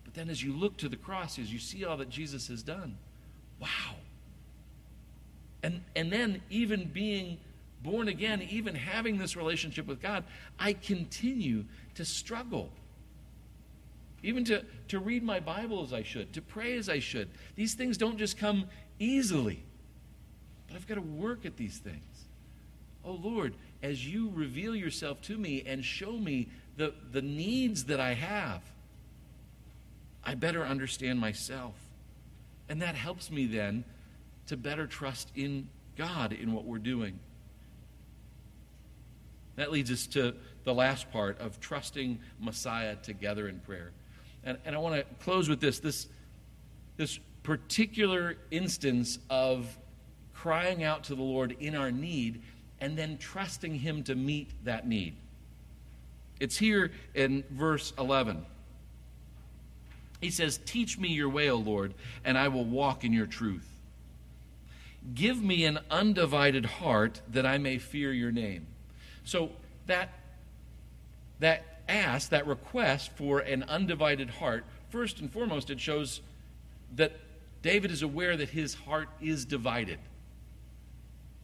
But 0.10 0.15
then 0.15 0.30
as 0.32 0.41
you 0.41 0.54
look 0.54 0.76
to 0.78 0.89
the 0.89 0.95
cross, 0.95 1.38
as 1.38 1.54
you 1.54 1.60
see 1.60 1.86
all 1.86 1.95
that 1.98 2.10
Jesus 2.10 2.48
has 2.48 2.63
done, 2.63 2.98
wow. 3.62 3.67
And, 5.62 5.84
and 5.95 6.12
then, 6.12 6.41
even 6.50 6.86
being 6.86 7.38
born 7.84 8.08
again, 8.08 8.41
even 8.50 8.74
having 8.74 9.19
this 9.19 9.36
relationship 9.36 9.86
with 9.86 10.02
God, 10.02 10.24
I 10.58 10.74
continue 10.74 11.63
to 11.93 12.06
struggle. 12.06 12.72
Even 14.24 14.43
to, 14.45 14.65
to 14.88 14.98
read 14.98 15.22
my 15.22 15.39
Bible 15.39 15.84
as 15.84 15.93
I 15.93 16.02
should, 16.02 16.34
to 16.34 16.41
pray 16.41 16.76
as 16.76 16.89
I 16.89 16.98
should. 16.98 17.30
These 17.56 17.76
things 17.76 17.95
don't 17.95 18.17
just 18.17 18.36
come 18.36 18.67
easily. 18.98 19.62
But 20.67 20.78
I've 20.78 20.88
got 20.88 20.95
to 20.95 21.02
work 21.02 21.45
at 21.45 21.56
these 21.56 21.78
things. 21.78 22.26
Oh 23.06 23.12
Lord, 23.12 23.54
as 23.84 24.08
you 24.08 24.32
reveal 24.34 24.76
yourself 24.76 25.22
to 25.24 25.38
me 25.38 25.62
and 25.67 25.86
show 25.86 26.13
me 26.13 26.48
the, 26.78 26.95
the 27.12 27.22
needs 27.22 27.84
that 27.84 28.00
I 28.00 28.15
have, 28.15 28.63
I 30.23 30.36
better 30.36 30.63
understand 30.63 31.19
myself. 31.19 31.75
And 32.67 32.82
that 32.82 32.95
helps 32.95 33.32
me 33.32 33.45
then 33.45 33.84
to 34.47 34.58
better 34.58 34.86
trust 34.86 35.32
in 35.36 35.67
God 35.97 36.34
in 36.34 36.53
what 36.53 36.65
we're 36.65 36.77
doing. 36.77 37.19
That 39.55 39.71
leads 39.71 39.91
us 39.91 40.08
to 40.08 40.36
the 40.63 40.73
last 40.73 41.12
part 41.12 41.39
of 41.39 41.60
trusting 41.60 42.19
Messiah 42.39 42.95
together 42.95 43.47
in 43.47 43.60
prayer. 43.60 43.91
And, 44.43 44.58
and 44.65 44.75
I 44.75 44.79
want 44.79 44.95
to 44.95 45.03
close 45.23 45.49
with 45.49 45.60
this, 45.60 45.79
this 45.79 46.08
this 46.99 47.17
particular 47.43 48.36
instance 48.51 49.19
of 49.29 49.77
crying 50.34 50.84
out 50.84 51.05
to 51.05 51.15
the 51.15 51.23
Lord 51.23 51.55
in 51.62 51.73
our 51.73 51.91
need 51.91 52.41
and 52.82 52.97
then 52.97 53.17
trusting 53.17 53.73
Him 53.73 54.03
to 54.03 54.15
meet 54.15 54.51
that 54.65 54.86
need. 54.86 55.15
It's 56.41 56.58
here 56.58 56.91
in 57.15 57.45
verse 57.51 57.93
11. 57.97 58.45
He 60.19 60.29
says, 60.29 60.60
Teach 60.65 60.97
me 60.97 61.10
your 61.10 61.29
way, 61.29 61.49
O 61.49 61.58
Lord, 61.58 61.93
and 62.23 62.38
I 62.38 62.47
will 62.47 62.65
walk 62.65 63.03
in 63.03 63.13
your 63.13 63.25
truth. 63.25 63.67
Give 65.13 65.41
me 65.41 65.65
an 65.65 65.79
undivided 65.89 66.65
heart 66.65 67.21
that 67.32 67.45
I 67.45 67.58
may 67.58 67.77
fear 67.77 68.12
your 68.12 68.32
name. 68.32 68.67
So 69.23 69.51
that, 69.88 70.10
that 71.39 71.82
ask, 71.88 72.29
that 72.29 72.45
request 72.47 73.12
for 73.15 73.39
an 73.39 73.63
undivided 73.63 74.29
heart, 74.29 74.65
first 74.89 75.19
and 75.19 75.32
foremost, 75.32 75.69
it 75.69 75.79
shows 75.79 76.21
that 76.95 77.13
David 77.62 77.91
is 77.91 78.01
aware 78.01 78.36
that 78.38 78.49
his 78.49 78.73
heart 78.73 79.10
is 79.21 79.45
divided. 79.45 79.99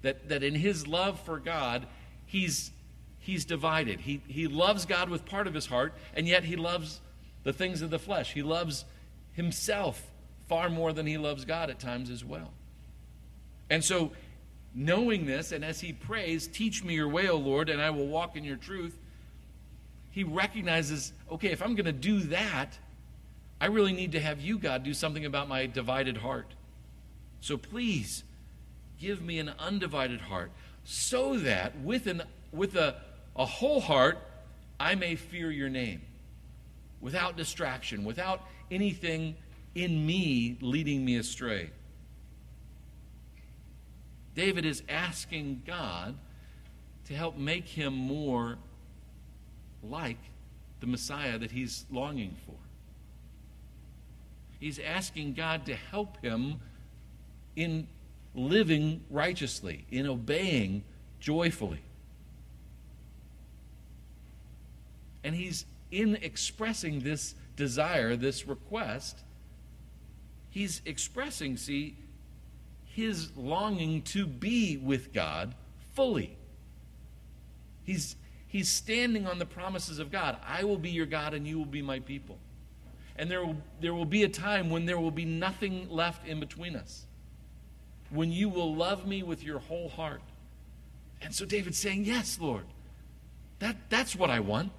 That, 0.01 0.29
that 0.29 0.43
in 0.43 0.55
his 0.55 0.85
love 0.87 1.19
for 1.21 1.39
God, 1.39 1.87
he's, 2.25 2.71
he's 3.19 3.45
divided. 3.45 4.01
He, 4.01 4.21
he 4.27 4.47
loves 4.47 4.85
God 4.85 5.09
with 5.09 5.25
part 5.25 5.47
of 5.47 5.53
his 5.53 5.65
heart, 5.65 5.93
and 6.13 6.27
yet 6.27 6.43
he 6.43 6.55
loves 6.55 6.99
the 7.45 7.53
things 7.53 7.81
of 7.81 7.89
the 7.89 7.99
flesh. 7.99 8.33
He 8.33 8.43
loves 8.43 8.83
himself 9.31 10.11
far 10.49 10.69
more 10.69 10.91
than 10.91 11.05
he 11.05 11.17
loves 11.17 11.45
God 11.45 11.69
at 11.69 11.79
times 11.79 12.09
as 12.09 12.25
well. 12.25 12.51
And 13.69 13.81
so, 13.83 14.11
knowing 14.73 15.25
this, 15.25 15.53
and 15.53 15.63
as 15.63 15.79
he 15.79 15.93
prays, 15.93 16.47
Teach 16.47 16.83
me 16.83 16.95
your 16.95 17.07
way, 17.07 17.29
O 17.29 17.37
Lord, 17.37 17.69
and 17.69 17.81
I 17.81 17.91
will 17.91 18.07
walk 18.07 18.35
in 18.35 18.43
your 18.43 18.57
truth, 18.57 18.97
he 20.11 20.23
recognizes, 20.23 21.13
okay, 21.31 21.49
if 21.49 21.61
I'm 21.61 21.75
going 21.75 21.85
to 21.85 21.91
do 21.91 22.19
that, 22.21 22.77
I 23.61 23.67
really 23.67 23.93
need 23.93 24.13
to 24.13 24.19
have 24.19 24.41
you, 24.41 24.57
God, 24.57 24.83
do 24.83 24.93
something 24.93 25.25
about 25.25 25.47
my 25.47 25.65
divided 25.65 26.17
heart. 26.17 26.53
So 27.41 27.57
please 27.57 28.23
give 28.99 29.21
me 29.21 29.39
an 29.39 29.51
undivided 29.59 30.21
heart 30.21 30.51
so 30.83 31.37
that 31.39 31.79
with, 31.81 32.07
an, 32.07 32.23
with 32.51 32.75
a, 32.75 32.95
a 33.35 33.45
whole 33.45 33.81
heart 33.81 34.17
I 34.79 34.95
may 34.95 35.15
fear 35.15 35.51
your 35.51 35.69
name 35.69 36.01
without 37.05 37.37
distraction, 37.37 38.03
without 38.03 38.41
anything 38.71 39.35
in 39.75 40.03
me 40.07 40.57
leading 40.59 41.05
me 41.05 41.17
astray. 41.17 41.69
David 44.33 44.65
is 44.65 44.81
asking 44.89 45.61
God 45.67 46.15
to 47.05 47.13
help 47.13 47.37
make 47.37 47.67
him 47.67 47.93
more 47.93 48.57
like 49.83 50.17
the 50.79 50.87
Messiah 50.87 51.37
that 51.37 51.51
he's 51.51 51.85
longing 51.91 52.35
for. 52.47 52.55
He's 54.59 54.79
asking 54.79 55.35
God 55.35 55.67
to 55.67 55.75
help 55.75 56.19
him 56.23 56.59
in 57.55 57.85
living 58.33 59.03
righteously, 59.11 59.85
in 59.91 60.07
obeying 60.07 60.83
joyfully. 61.19 61.83
And 65.23 65.35
he's 65.35 65.65
in 65.95 66.15
expressing 66.21 66.99
this 66.99 67.35
desire, 67.55 68.17
this 68.17 68.47
request, 68.47 69.19
he's 70.49 70.81
expressing, 70.85 71.55
see, 71.55 71.95
his 72.83 73.35
longing 73.37 74.01
to 74.01 74.27
be 74.27 74.77
with 74.77 75.13
God 75.13 75.55
fully. 75.93 76.37
He's, 77.83 78.17
he's 78.47 78.67
standing 78.67 79.25
on 79.25 79.39
the 79.39 79.45
promises 79.45 79.99
of 79.99 80.11
God. 80.11 80.37
I 80.45 80.65
will 80.65 80.77
be 80.77 80.89
your 80.89 81.05
God 81.05 81.33
and 81.33 81.47
you 81.47 81.57
will 81.57 81.65
be 81.65 81.81
my 81.81 81.99
people. 81.99 82.37
And 83.15 83.31
there 83.31 83.45
will, 83.45 83.55
there 83.79 83.93
will 83.93 84.05
be 84.05 84.23
a 84.23 84.29
time 84.29 84.69
when 84.69 84.85
there 84.85 84.99
will 84.99 85.11
be 85.11 85.25
nothing 85.25 85.89
left 85.89 86.27
in 86.27 86.41
between 86.41 86.75
us. 86.75 87.05
When 88.09 88.31
you 88.31 88.49
will 88.49 88.75
love 88.75 89.07
me 89.07 89.23
with 89.23 89.43
your 89.43 89.59
whole 89.59 89.87
heart. 89.87 90.21
And 91.21 91.33
so 91.33 91.45
David's 91.45 91.77
saying, 91.77 92.03
Yes, 92.03 92.37
Lord. 92.39 92.65
That, 93.59 93.77
that's 93.89 94.15
what 94.15 94.29
I 94.29 94.41
want. 94.41 94.71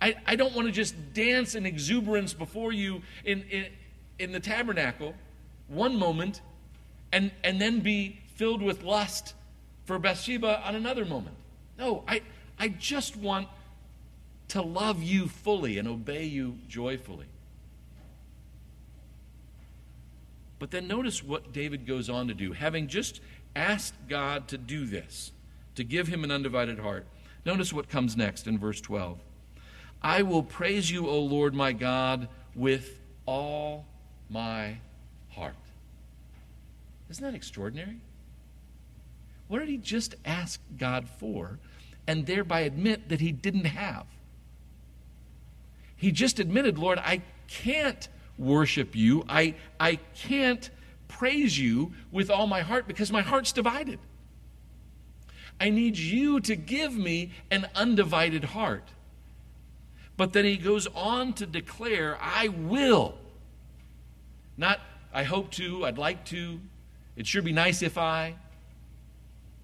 I, 0.00 0.14
I 0.26 0.36
don't 0.36 0.54
want 0.54 0.66
to 0.66 0.72
just 0.72 1.14
dance 1.14 1.54
in 1.54 1.66
exuberance 1.66 2.34
before 2.34 2.72
you 2.72 3.02
in, 3.24 3.42
in, 3.50 3.66
in 4.18 4.32
the 4.32 4.40
tabernacle 4.40 5.14
one 5.68 5.96
moment 5.96 6.42
and, 7.12 7.30
and 7.42 7.60
then 7.60 7.80
be 7.80 8.20
filled 8.34 8.62
with 8.62 8.82
lust 8.82 9.34
for 9.84 9.98
Bathsheba 9.98 10.66
on 10.66 10.74
another 10.74 11.04
moment. 11.04 11.36
No, 11.78 12.04
I, 12.06 12.22
I 12.58 12.68
just 12.68 13.16
want 13.16 13.48
to 14.48 14.62
love 14.62 15.02
you 15.02 15.28
fully 15.28 15.78
and 15.78 15.88
obey 15.88 16.24
you 16.24 16.58
joyfully. 16.68 17.26
But 20.58 20.70
then 20.70 20.86
notice 20.88 21.22
what 21.22 21.52
David 21.52 21.86
goes 21.86 22.08
on 22.08 22.28
to 22.28 22.34
do. 22.34 22.52
Having 22.52 22.88
just 22.88 23.20
asked 23.54 23.94
God 24.08 24.48
to 24.48 24.58
do 24.58 24.86
this, 24.86 25.32
to 25.74 25.84
give 25.84 26.08
him 26.08 26.24
an 26.24 26.30
undivided 26.30 26.78
heart, 26.78 27.06
notice 27.44 27.72
what 27.72 27.88
comes 27.88 28.16
next 28.16 28.46
in 28.46 28.58
verse 28.58 28.80
12. 28.80 29.18
I 30.06 30.22
will 30.22 30.44
praise 30.44 30.88
you, 30.88 31.08
O 31.08 31.18
Lord 31.18 31.52
my 31.52 31.72
God, 31.72 32.28
with 32.54 33.00
all 33.26 33.86
my 34.30 34.78
heart. 35.30 35.56
Isn't 37.10 37.24
that 37.24 37.34
extraordinary? 37.34 37.96
What 39.48 39.58
did 39.58 39.68
he 39.68 39.78
just 39.78 40.14
ask 40.24 40.60
God 40.78 41.08
for 41.08 41.58
and 42.06 42.24
thereby 42.24 42.60
admit 42.60 43.08
that 43.08 43.20
he 43.20 43.32
didn't 43.32 43.64
have? 43.64 44.06
He 45.96 46.12
just 46.12 46.38
admitted, 46.38 46.78
Lord, 46.78 46.98
I 46.98 47.22
can't 47.48 48.08
worship 48.38 48.94
you. 48.94 49.24
I, 49.28 49.56
I 49.80 49.96
can't 50.14 50.70
praise 51.08 51.58
you 51.58 51.94
with 52.12 52.30
all 52.30 52.46
my 52.46 52.60
heart 52.60 52.86
because 52.86 53.10
my 53.10 53.22
heart's 53.22 53.50
divided. 53.50 53.98
I 55.58 55.70
need 55.70 55.98
you 55.98 56.38
to 56.42 56.54
give 56.54 56.96
me 56.96 57.32
an 57.50 57.66
undivided 57.74 58.44
heart. 58.44 58.84
But 60.16 60.32
then 60.32 60.44
he 60.44 60.56
goes 60.56 60.86
on 60.94 61.34
to 61.34 61.46
declare, 61.46 62.18
I 62.20 62.48
will. 62.48 63.14
Not, 64.56 64.80
I 65.12 65.24
hope 65.24 65.50
to, 65.52 65.84
I'd 65.84 65.98
like 65.98 66.24
to, 66.26 66.58
it 67.16 67.26
sure 67.26 67.42
be 67.42 67.52
nice 67.52 67.82
if 67.82 67.98
I. 67.98 68.34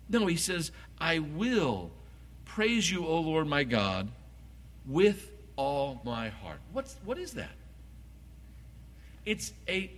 No, 0.09 0.27
he 0.27 0.37
says, 0.37 0.73
I 0.99 1.21
will 1.21 1.91
praise 2.45 2.91
you, 2.91 3.07
O 3.07 3.21
Lord 3.21 3.47
my 3.47 3.65
God, 3.65 4.09
with 4.87 5.31
all 5.57 6.03
my 6.05 6.29
heart. 6.29 6.59
What's, 6.73 6.97
what 7.05 7.19
is 7.19 7.33
that? 7.33 7.53
It's 9.25 9.53
a 9.69 9.91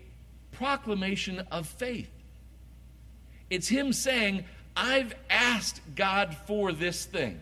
proclamation 0.53 1.41
of 1.51 1.67
faith. 1.67 2.11
It's 3.51 3.67
him 3.67 3.93
saying, 3.93 4.45
I've 4.77 5.15
asked 5.29 5.81
God 5.95 6.37
for 6.47 6.73
this 6.73 7.05
thing. 7.05 7.41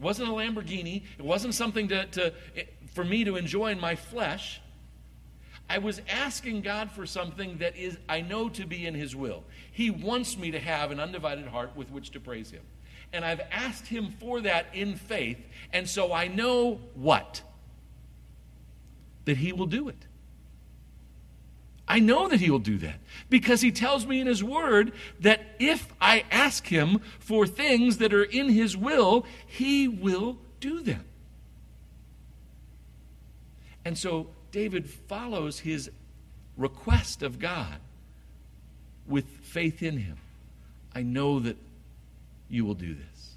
It 0.00 0.04
wasn't 0.04 0.30
a 0.30 0.32
Lamborghini. 0.32 1.02
It 1.18 1.24
wasn't 1.24 1.54
something 1.54 1.88
to, 1.88 2.06
to, 2.06 2.32
for 2.94 3.04
me 3.04 3.24
to 3.24 3.36
enjoy 3.36 3.72
in 3.72 3.78
my 3.78 3.96
flesh. 3.96 4.62
I 5.68 5.76
was 5.76 6.00
asking 6.08 6.62
God 6.62 6.90
for 6.90 7.04
something 7.04 7.58
that 7.58 7.76
is 7.76 7.98
I 8.08 8.22
know 8.22 8.48
to 8.48 8.66
be 8.66 8.86
in 8.86 8.94
his 8.94 9.14
will. 9.14 9.44
He 9.70 9.90
wants 9.90 10.38
me 10.38 10.52
to 10.52 10.58
have 10.58 10.90
an 10.90 11.00
undivided 11.00 11.46
heart 11.46 11.76
with 11.76 11.90
which 11.90 12.12
to 12.12 12.20
praise 12.20 12.50
him. 12.50 12.62
And 13.12 13.26
I've 13.26 13.42
asked 13.52 13.88
him 13.88 14.14
for 14.18 14.40
that 14.40 14.66
in 14.72 14.96
faith, 14.96 15.38
and 15.70 15.86
so 15.86 16.14
I 16.14 16.28
know 16.28 16.80
what? 16.94 17.42
That 19.26 19.36
he 19.36 19.52
will 19.52 19.66
do 19.66 19.90
it. 19.90 20.06
I 21.90 21.98
know 21.98 22.28
that 22.28 22.38
he 22.38 22.50
will 22.50 22.60
do 22.60 22.78
that 22.78 23.00
because 23.30 23.62
he 23.62 23.72
tells 23.72 24.06
me 24.06 24.20
in 24.20 24.28
his 24.28 24.44
word 24.44 24.92
that 25.18 25.40
if 25.58 25.92
I 26.00 26.24
ask 26.30 26.68
him 26.68 27.00
for 27.18 27.48
things 27.48 27.98
that 27.98 28.14
are 28.14 28.22
in 28.22 28.48
his 28.48 28.76
will, 28.76 29.26
he 29.44 29.88
will 29.88 30.38
do 30.60 30.82
them. 30.82 31.04
And 33.84 33.98
so 33.98 34.28
David 34.52 34.88
follows 34.88 35.58
his 35.58 35.90
request 36.56 37.24
of 37.24 37.40
God 37.40 37.80
with 39.08 39.26
faith 39.42 39.82
in 39.82 39.96
him. 39.96 40.16
I 40.94 41.02
know 41.02 41.40
that 41.40 41.56
you 42.48 42.64
will 42.64 42.74
do 42.74 42.94
this. 42.94 43.34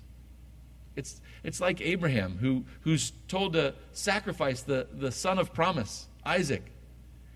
It's, 0.96 1.22
it's 1.44 1.60
like 1.60 1.82
Abraham, 1.82 2.38
who, 2.38 2.66
who's 2.82 3.14
told 3.28 3.54
to 3.54 3.74
sacrifice 3.94 4.62
the, 4.62 4.86
the 4.94 5.12
son 5.12 5.40
of 5.40 5.56
promise, 5.56 6.08
Isaac. 6.24 6.70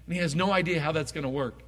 And 0.07 0.15
he 0.15 0.21
has 0.21 0.35
no 0.35 0.51
idea 0.51 0.79
how 0.79 0.91
that's 0.91 1.11
going 1.11 1.25
to 1.25 1.29
work. 1.29 1.61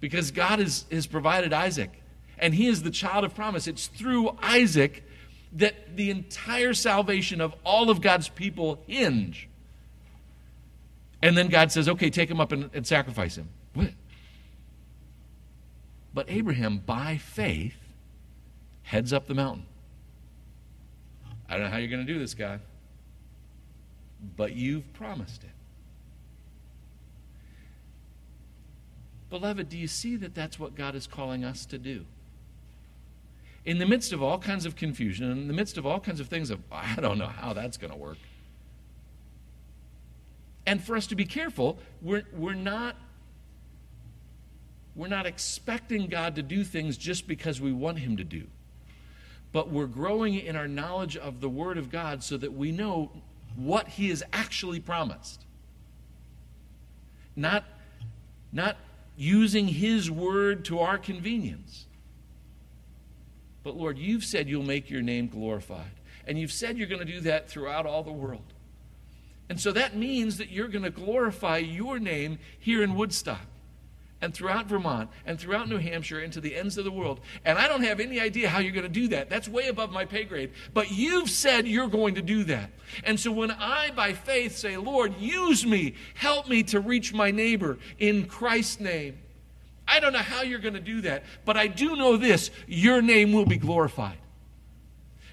Because 0.00 0.30
God 0.32 0.58
has, 0.58 0.84
has 0.90 1.06
provided 1.06 1.52
Isaac, 1.52 2.02
and 2.38 2.52
he 2.52 2.66
is 2.66 2.82
the 2.82 2.90
child 2.90 3.24
of 3.24 3.34
promise. 3.34 3.66
It's 3.66 3.86
through 3.86 4.36
Isaac 4.42 5.04
that 5.52 5.96
the 5.96 6.10
entire 6.10 6.74
salvation 6.74 7.40
of 7.40 7.54
all 7.64 7.90
of 7.90 8.00
God's 8.00 8.28
people 8.28 8.82
hinge. 8.86 9.48
And 11.22 11.36
then 11.36 11.48
God 11.48 11.70
says, 11.70 11.88
okay, 11.88 12.10
take 12.10 12.30
him 12.30 12.40
up 12.40 12.50
and, 12.50 12.70
and 12.72 12.86
sacrifice 12.86 13.36
him. 13.36 13.48
What? 13.74 13.90
But 16.12 16.26
Abraham, 16.28 16.78
by 16.78 17.18
faith, 17.18 17.76
heads 18.82 19.12
up 19.12 19.26
the 19.26 19.34
mountain. 19.34 19.66
I 21.48 21.54
don't 21.54 21.64
know 21.64 21.70
how 21.70 21.76
you're 21.76 21.90
going 21.90 22.06
to 22.06 22.12
do 22.12 22.18
this, 22.18 22.34
God, 22.34 22.60
but 24.36 24.54
you've 24.54 24.92
promised 24.94 25.44
it. 25.44 25.50
Beloved, 29.30 29.68
do 29.68 29.78
you 29.78 29.86
see 29.86 30.16
that 30.16 30.34
that's 30.34 30.58
what 30.58 30.74
God 30.74 30.94
is 30.94 31.06
calling 31.06 31.44
us 31.44 31.64
to 31.66 31.78
do? 31.78 32.04
In 33.64 33.78
the 33.78 33.86
midst 33.86 34.12
of 34.12 34.22
all 34.22 34.38
kinds 34.38 34.66
of 34.66 34.74
confusion, 34.74 35.30
in 35.30 35.46
the 35.46 35.54
midst 35.54 35.78
of 35.78 35.86
all 35.86 36.00
kinds 36.00 36.18
of 36.18 36.28
things 36.28 36.50
of, 36.50 36.60
I 36.72 36.96
don't 36.96 37.18
know 37.18 37.26
how 37.26 37.52
that's 37.52 37.76
going 37.76 37.92
to 37.92 37.96
work. 37.96 38.18
And 40.66 40.82
for 40.82 40.96
us 40.96 41.06
to 41.08 41.14
be 41.14 41.24
careful, 41.24 41.78
we're, 42.02 42.24
we're 42.32 42.54
not 42.54 42.96
we're 44.94 45.08
not 45.08 45.24
expecting 45.24 46.08
God 46.08 46.34
to 46.34 46.42
do 46.42 46.64
things 46.64 46.96
just 46.96 47.26
because 47.26 47.60
we 47.60 47.72
want 47.72 48.00
Him 48.00 48.16
to 48.16 48.24
do. 48.24 48.46
But 49.52 49.70
we're 49.70 49.86
growing 49.86 50.34
in 50.34 50.56
our 50.56 50.68
knowledge 50.68 51.16
of 51.16 51.40
the 51.40 51.48
Word 51.48 51.78
of 51.78 51.90
God 51.90 52.22
so 52.22 52.36
that 52.36 52.52
we 52.52 52.72
know 52.72 53.10
what 53.56 53.88
He 53.88 54.10
has 54.10 54.22
actually 54.32 54.80
promised. 54.80 55.44
Not, 57.36 57.64
not 58.52 58.76
using 59.20 59.68
His 59.68 60.10
word 60.10 60.64
to 60.64 60.78
our 60.78 60.96
convenience. 60.96 61.84
But 63.62 63.76
Lord, 63.76 63.98
you've 63.98 64.24
said 64.24 64.48
you'll 64.48 64.62
make 64.62 64.88
your 64.88 65.02
name 65.02 65.28
glorified. 65.28 65.90
And 66.26 66.38
you've 66.38 66.52
said 66.52 66.78
you're 66.78 66.88
going 66.88 67.06
to 67.06 67.12
do 67.12 67.20
that 67.20 67.46
throughout 67.46 67.84
all 67.84 68.02
the 68.02 68.10
world. 68.10 68.54
And 69.50 69.60
so 69.60 69.72
that 69.72 69.94
means 69.94 70.38
that 70.38 70.48
you're 70.50 70.68
going 70.68 70.84
to 70.84 70.90
glorify 70.90 71.58
your 71.58 71.98
name 71.98 72.38
here 72.58 72.82
in 72.82 72.94
Woodstock 72.94 73.49
and 74.22 74.34
throughout 74.34 74.66
Vermont 74.66 75.08
and 75.24 75.38
throughout 75.38 75.68
New 75.68 75.78
Hampshire 75.78 76.20
and 76.20 76.32
to 76.32 76.40
the 76.40 76.54
ends 76.54 76.76
of 76.76 76.84
the 76.84 76.90
world. 76.90 77.20
And 77.44 77.58
I 77.58 77.68
don't 77.68 77.82
have 77.82 78.00
any 78.00 78.20
idea 78.20 78.48
how 78.48 78.58
you're 78.58 78.72
going 78.72 78.82
to 78.82 78.88
do 78.88 79.08
that. 79.08 79.30
That's 79.30 79.48
way 79.48 79.68
above 79.68 79.90
my 79.90 80.04
pay 80.04 80.24
grade. 80.24 80.52
But 80.74 80.90
you've 80.90 81.30
said 81.30 81.66
you're 81.66 81.88
going 81.88 82.14
to 82.16 82.22
do 82.22 82.44
that. 82.44 82.70
And 83.04 83.18
so 83.18 83.32
when 83.32 83.50
I, 83.50 83.90
by 83.92 84.12
faith, 84.12 84.56
say, 84.56 84.76
Lord, 84.76 85.16
use 85.18 85.64
me, 85.64 85.94
help 86.14 86.48
me 86.48 86.62
to 86.64 86.80
reach 86.80 87.14
my 87.14 87.30
neighbor 87.30 87.78
in 87.98 88.26
Christ's 88.26 88.80
name, 88.80 89.18
I 89.88 89.98
don't 89.98 90.12
know 90.12 90.18
how 90.18 90.42
you're 90.42 90.60
going 90.60 90.74
to 90.74 90.80
do 90.80 91.00
that. 91.02 91.24
But 91.44 91.56
I 91.56 91.66
do 91.66 91.96
know 91.96 92.16
this 92.16 92.50
your 92.66 93.02
name 93.02 93.32
will 93.32 93.46
be 93.46 93.56
glorified. 93.56 94.18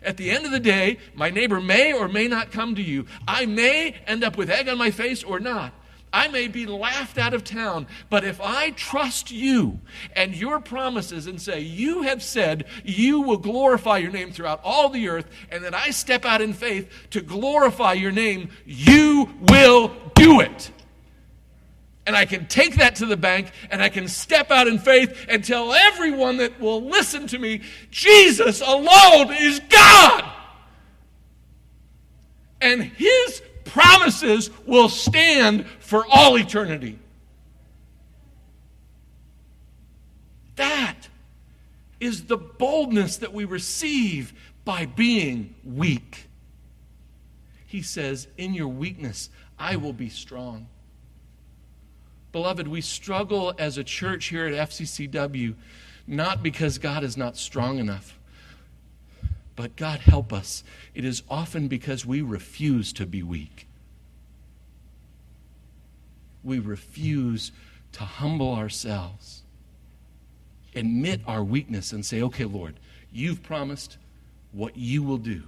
At 0.01 0.17
the 0.17 0.31
end 0.31 0.45
of 0.45 0.51
the 0.51 0.59
day, 0.59 0.99
my 1.15 1.29
neighbor 1.29 1.59
may 1.59 1.91
or 1.91 2.07
may 2.07 2.27
not 2.27 2.51
come 2.51 2.75
to 2.75 2.81
you. 2.81 3.05
I 3.27 3.45
may 3.45 3.95
end 4.07 4.23
up 4.23 4.37
with 4.37 4.49
egg 4.49 4.69
on 4.69 4.77
my 4.77 4.91
face 4.91 5.23
or 5.23 5.39
not. 5.39 5.73
I 6.13 6.29
may 6.29 6.47
be 6.47 6.65
laughed 6.65 7.17
out 7.17 7.33
of 7.33 7.43
town, 7.43 7.87
but 8.09 8.23
if 8.23 8.39
I 8.41 8.71
trust 8.71 9.29
you 9.29 9.79
and 10.15 10.33
your 10.33 10.59
promises 10.59 11.27
and 11.27 11.41
say, 11.41 11.59
You 11.59 12.03
have 12.03 12.23
said 12.23 12.65
you 12.83 13.21
will 13.21 13.37
glorify 13.37 13.97
your 13.97 14.11
name 14.11 14.31
throughout 14.31 14.61
all 14.63 14.89
the 14.89 15.09
earth, 15.09 15.29
and 15.51 15.63
that 15.63 15.73
I 15.73 15.89
step 15.89 16.23
out 16.23 16.41
in 16.41 16.53
faith 16.53 16.89
to 17.11 17.21
glorify 17.21 17.93
your 17.93 18.11
name, 18.11 18.49
you 18.65 19.29
will 19.49 19.91
do 20.15 20.39
it. 20.39 20.71
And 22.07 22.15
I 22.15 22.23
can 22.23 22.47
take 22.47 22.75
that 22.77 22.95
to 22.95 23.05
the 23.05 23.17
bank 23.17 23.51
and 23.69 23.83
I 23.83 23.89
can 23.89 24.07
step 24.07 24.49
out 24.49 24.65
in 24.65 24.79
faith 24.79 25.25
and 25.27 25.43
tell 25.43 25.73
everyone 25.73 26.37
that 26.37 26.57
will 26.57 26.81
listen 26.81 27.27
to 27.27 27.37
me 27.37 27.63
Jesus 27.91 28.61
alone 28.61 29.33
is 29.33 29.59
God. 29.67 30.23
And 32.61 32.81
his 32.81 33.41
promises 33.67 34.49
will 34.65 34.89
stand 34.89 35.65
for 35.79 36.05
all 36.09 36.37
eternity. 36.37 36.99
That 40.55 41.09
is 41.99 42.25
the 42.25 42.37
boldness 42.37 43.17
that 43.17 43.33
we 43.33 43.45
receive 43.45 44.33
by 44.65 44.85
being 44.85 45.55
weak. 45.63 46.27
He 47.65 47.81
says, 47.81 48.27
In 48.37 48.53
your 48.53 48.67
weakness, 48.67 49.29
I 49.59 49.75
will 49.75 49.93
be 49.93 50.09
strong. 50.09 50.67
Beloved, 52.31 52.67
we 52.67 52.81
struggle 52.81 53.53
as 53.57 53.77
a 53.77 53.83
church 53.83 54.25
here 54.25 54.47
at 54.47 54.69
FCCW 54.69 55.55
not 56.07 56.41
because 56.41 56.77
God 56.77 57.03
is 57.03 57.17
not 57.17 57.35
strong 57.35 57.79
enough, 57.79 58.16
but 59.57 59.75
God 59.75 59.99
help 59.99 60.31
us. 60.31 60.63
It 60.93 61.03
is 61.03 61.23
often 61.29 61.67
because 61.67 62.05
we 62.05 62.21
refuse 62.21 62.93
to 62.93 63.07
be 63.07 63.23
weak. 63.23 63.67
We 66.43 66.59
refuse 66.59 67.51
to 67.93 68.03
humble 68.03 68.53
ourselves, 68.53 69.41
admit 70.75 71.21
our 71.25 71.43
weakness, 71.43 71.91
and 71.91 72.05
say, 72.05 72.21
okay, 72.21 72.45
Lord, 72.45 72.75
you've 73.11 73.41
promised 73.41 73.97
what 74.51 74.77
you 74.77 75.01
will 75.01 75.17
do, 75.17 75.41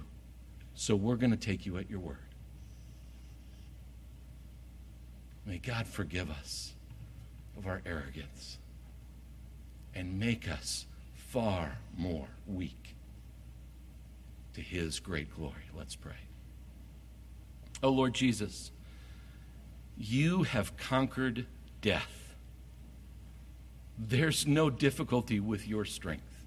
so 0.74 0.96
we're 0.96 1.16
going 1.16 1.30
to 1.30 1.36
take 1.36 1.64
you 1.64 1.78
at 1.78 1.88
your 1.88 2.00
word. 2.00 2.16
May 5.46 5.58
God 5.58 5.86
forgive 5.86 6.30
us 6.30 6.72
of 7.56 7.68
our 7.68 7.80
arrogance 7.86 8.58
and 9.94 10.18
make 10.18 10.50
us 10.50 10.86
far 11.14 11.78
more 11.96 12.26
weak 12.48 12.96
to 14.54 14.60
his 14.60 15.00
great 15.00 15.34
glory. 15.34 15.70
Let's 15.76 15.96
pray. 15.96 16.12
Oh 17.82 17.90
Lord 17.90 18.14
Jesus, 18.14 18.72
you 19.96 20.42
have 20.42 20.76
conquered 20.76 21.46
death. 21.80 22.34
There's 23.98 24.46
no 24.46 24.70
difficulty 24.70 25.40
with 25.40 25.68
your 25.68 25.84
strength. 25.84 26.44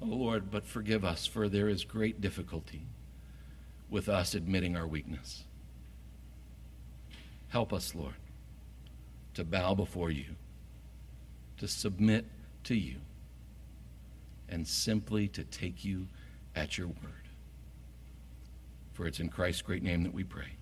Oh 0.00 0.06
Lord, 0.06 0.50
but 0.50 0.66
forgive 0.66 1.04
us, 1.04 1.26
for 1.26 1.48
there 1.48 1.68
is 1.68 1.84
great 1.84 2.20
difficulty 2.20 2.82
with 3.88 4.08
us 4.08 4.34
admitting 4.34 4.76
our 4.76 4.86
weakness. 4.86 5.44
Help 7.48 7.72
us, 7.72 7.94
Lord, 7.94 8.14
to 9.34 9.44
bow 9.44 9.74
before 9.74 10.10
you, 10.10 10.24
to 11.58 11.68
submit 11.68 12.24
to 12.64 12.74
you, 12.74 12.96
and 14.52 14.68
simply 14.68 15.26
to 15.28 15.42
take 15.44 15.84
you 15.84 16.06
at 16.54 16.76
your 16.76 16.88
word. 16.88 17.28
For 18.92 19.06
it's 19.06 19.18
in 19.18 19.30
Christ's 19.30 19.62
great 19.62 19.82
name 19.82 20.02
that 20.02 20.12
we 20.12 20.22
pray. 20.22 20.56